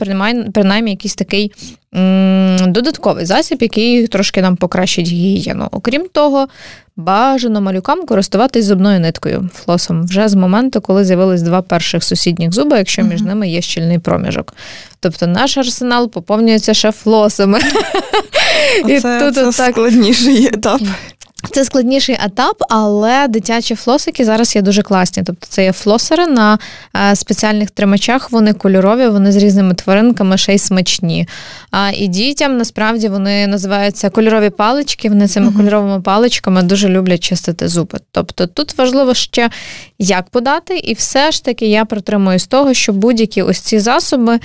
принаймні 0.52 0.90
якийсь 0.90 1.14
такий 1.14 1.52
м- 1.94 2.72
додатковий 2.72 3.24
засіб, 3.24 3.58
який 3.62 4.06
трошки 4.06 4.42
нам 4.42 4.56
покращить 4.56 5.08
гігієну. 5.08 5.68
Окрім 5.70 6.06
того, 6.12 6.48
бажано 6.96 7.60
малюкам 7.60 8.06
користуватись 8.06 8.64
зубною 8.64 9.00
ниткою, 9.00 9.48
флосом, 9.54 10.04
вже 10.04 10.28
з 10.28 10.34
моменту, 10.34 10.80
коли 10.80 11.04
з'явились 11.04 11.42
два 11.42 11.62
перших 11.62 12.04
сусідніх 12.04 12.52
зуби, 12.52 12.78
якщо 12.78 13.02
між 13.02 13.22
ними 13.22 13.48
є 13.48 13.60
щільний 13.62 13.98
проміжок. 13.98 14.54
Тобто 15.00 15.26
наш 15.26 15.58
арсенал 15.58 16.10
поповнюється 16.10 16.74
ще 16.74 16.92
флосами. 16.92 17.58
Оце, 18.84 19.16
І 19.16 19.20
тут 19.20 19.34
це 19.34 19.52
так... 19.52 19.72
складніший 19.72 20.46
етап. 20.46 20.80
Це 21.50 21.64
складніший 21.64 22.18
етап, 22.24 22.62
але 22.68 23.28
дитячі 23.28 23.74
флосики 23.74 24.24
зараз 24.24 24.56
є 24.56 24.62
дуже 24.62 24.82
класні. 24.82 25.22
Тобто 25.22 25.46
це 25.48 25.64
є 25.64 25.72
флосери 25.72 26.26
на 26.26 26.58
е, 26.96 27.16
спеціальних 27.16 27.70
тримачах, 27.70 28.30
вони 28.30 28.52
кольорові, 28.52 29.08
вони 29.08 29.32
з 29.32 29.36
різними 29.36 29.74
тваринками, 29.74 30.38
ще 30.38 30.54
й 30.54 30.58
смачні. 30.58 31.28
А 31.70 31.90
і 31.94 32.08
дітям 32.08 32.56
насправді 32.56 33.08
вони 33.08 33.46
називаються 33.46 34.10
кольорові 34.10 34.50
палички. 34.50 35.08
Вони 35.08 35.28
цими 35.28 35.48
uh-huh. 35.48 35.56
кольоровими 35.56 36.00
паличками 36.00 36.62
дуже 36.62 36.88
люблять 36.88 37.22
чистити 37.24 37.68
зуби. 37.68 37.98
Тобто 38.10 38.46
тут 38.46 38.78
важливо 38.78 39.14
ще 39.14 39.50
як 39.98 40.30
подати, 40.30 40.78
і 40.78 40.94
все 40.94 41.30
ж 41.30 41.44
таки 41.44 41.66
я 41.66 41.84
притримуюсь 41.84 42.46
того, 42.46 42.74
що 42.74 42.92
будь-які 42.92 43.42
ось 43.42 43.60
ці 43.60 43.78
засоби 43.78 44.40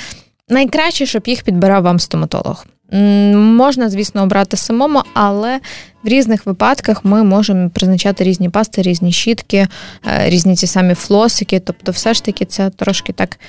найкраще, 0.49 1.05
щоб 1.05 1.23
їх 1.25 1.43
підбирав 1.43 1.83
вам 1.83 1.99
стоматолог. 1.99 2.65
Можна, 2.91 3.89
звісно, 3.89 4.23
обрати 4.23 4.57
самому, 4.57 5.03
але 5.13 5.59
в 6.03 6.07
різних 6.07 6.45
випадках 6.45 7.05
ми 7.05 7.23
можемо 7.23 7.69
призначати 7.69 8.23
різні 8.23 8.49
пасти, 8.49 8.81
різні 8.81 9.11
щітки, 9.11 9.67
е, 10.07 10.29
різні 10.29 10.55
ті 10.55 10.67
самі 10.67 10.93
флосики. 10.93 11.59
Тобто, 11.59 11.91
все 11.91 12.13
ж 12.13 12.23
таки, 12.23 12.45
це 12.45 12.69
трошки 12.69 13.13
так 13.13 13.39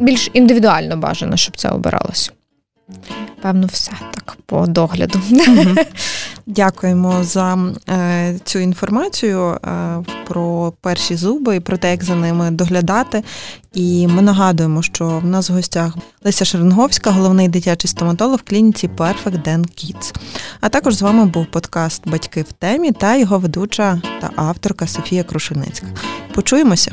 більш 0.00 0.30
індивідуально 0.32 0.96
бажано, 0.96 1.36
щоб 1.36 1.56
це 1.56 1.68
обиралось. 1.68 2.32
Певно, 3.42 3.66
все 3.66 3.92
так 4.14 4.36
по 4.46 4.66
догляду. 4.66 5.20
Дякуємо 6.46 7.24
за 7.24 7.58
е, 7.88 8.38
цю 8.44 8.58
інформацію 8.58 9.40
е, 9.40 9.58
про 10.26 10.72
перші 10.80 11.16
зуби 11.16 11.56
і 11.56 11.60
про 11.60 11.76
те, 11.76 11.90
як 11.90 12.04
за 12.04 12.14
ними 12.14 12.50
доглядати. 12.50 13.24
І 13.72 14.06
ми 14.06 14.22
нагадуємо, 14.22 14.82
що 14.82 15.08
в 15.08 15.24
нас 15.26 15.50
в 15.50 15.52
гостях 15.52 15.96
Леся 16.24 16.44
Шеренговська, 16.44 17.10
головний 17.10 17.48
дитячий 17.48 17.90
стоматолог 17.90 18.38
в 18.38 18.50
клініці 18.50 18.88
Perfect 18.88 19.42
Den 19.42 19.58
Kids. 19.58 20.14
А 20.60 20.68
також 20.68 20.94
з 20.94 21.02
вами 21.02 21.24
був 21.24 21.46
подкаст 21.46 22.08
Батьки 22.08 22.42
в 22.42 22.52
темі 22.52 22.92
та 22.92 23.16
його 23.16 23.38
ведуча 23.38 24.02
та 24.20 24.30
авторка 24.36 24.86
Софія 24.86 25.24
Крушеницька. 25.24 25.86
Почуємося. 26.34 26.92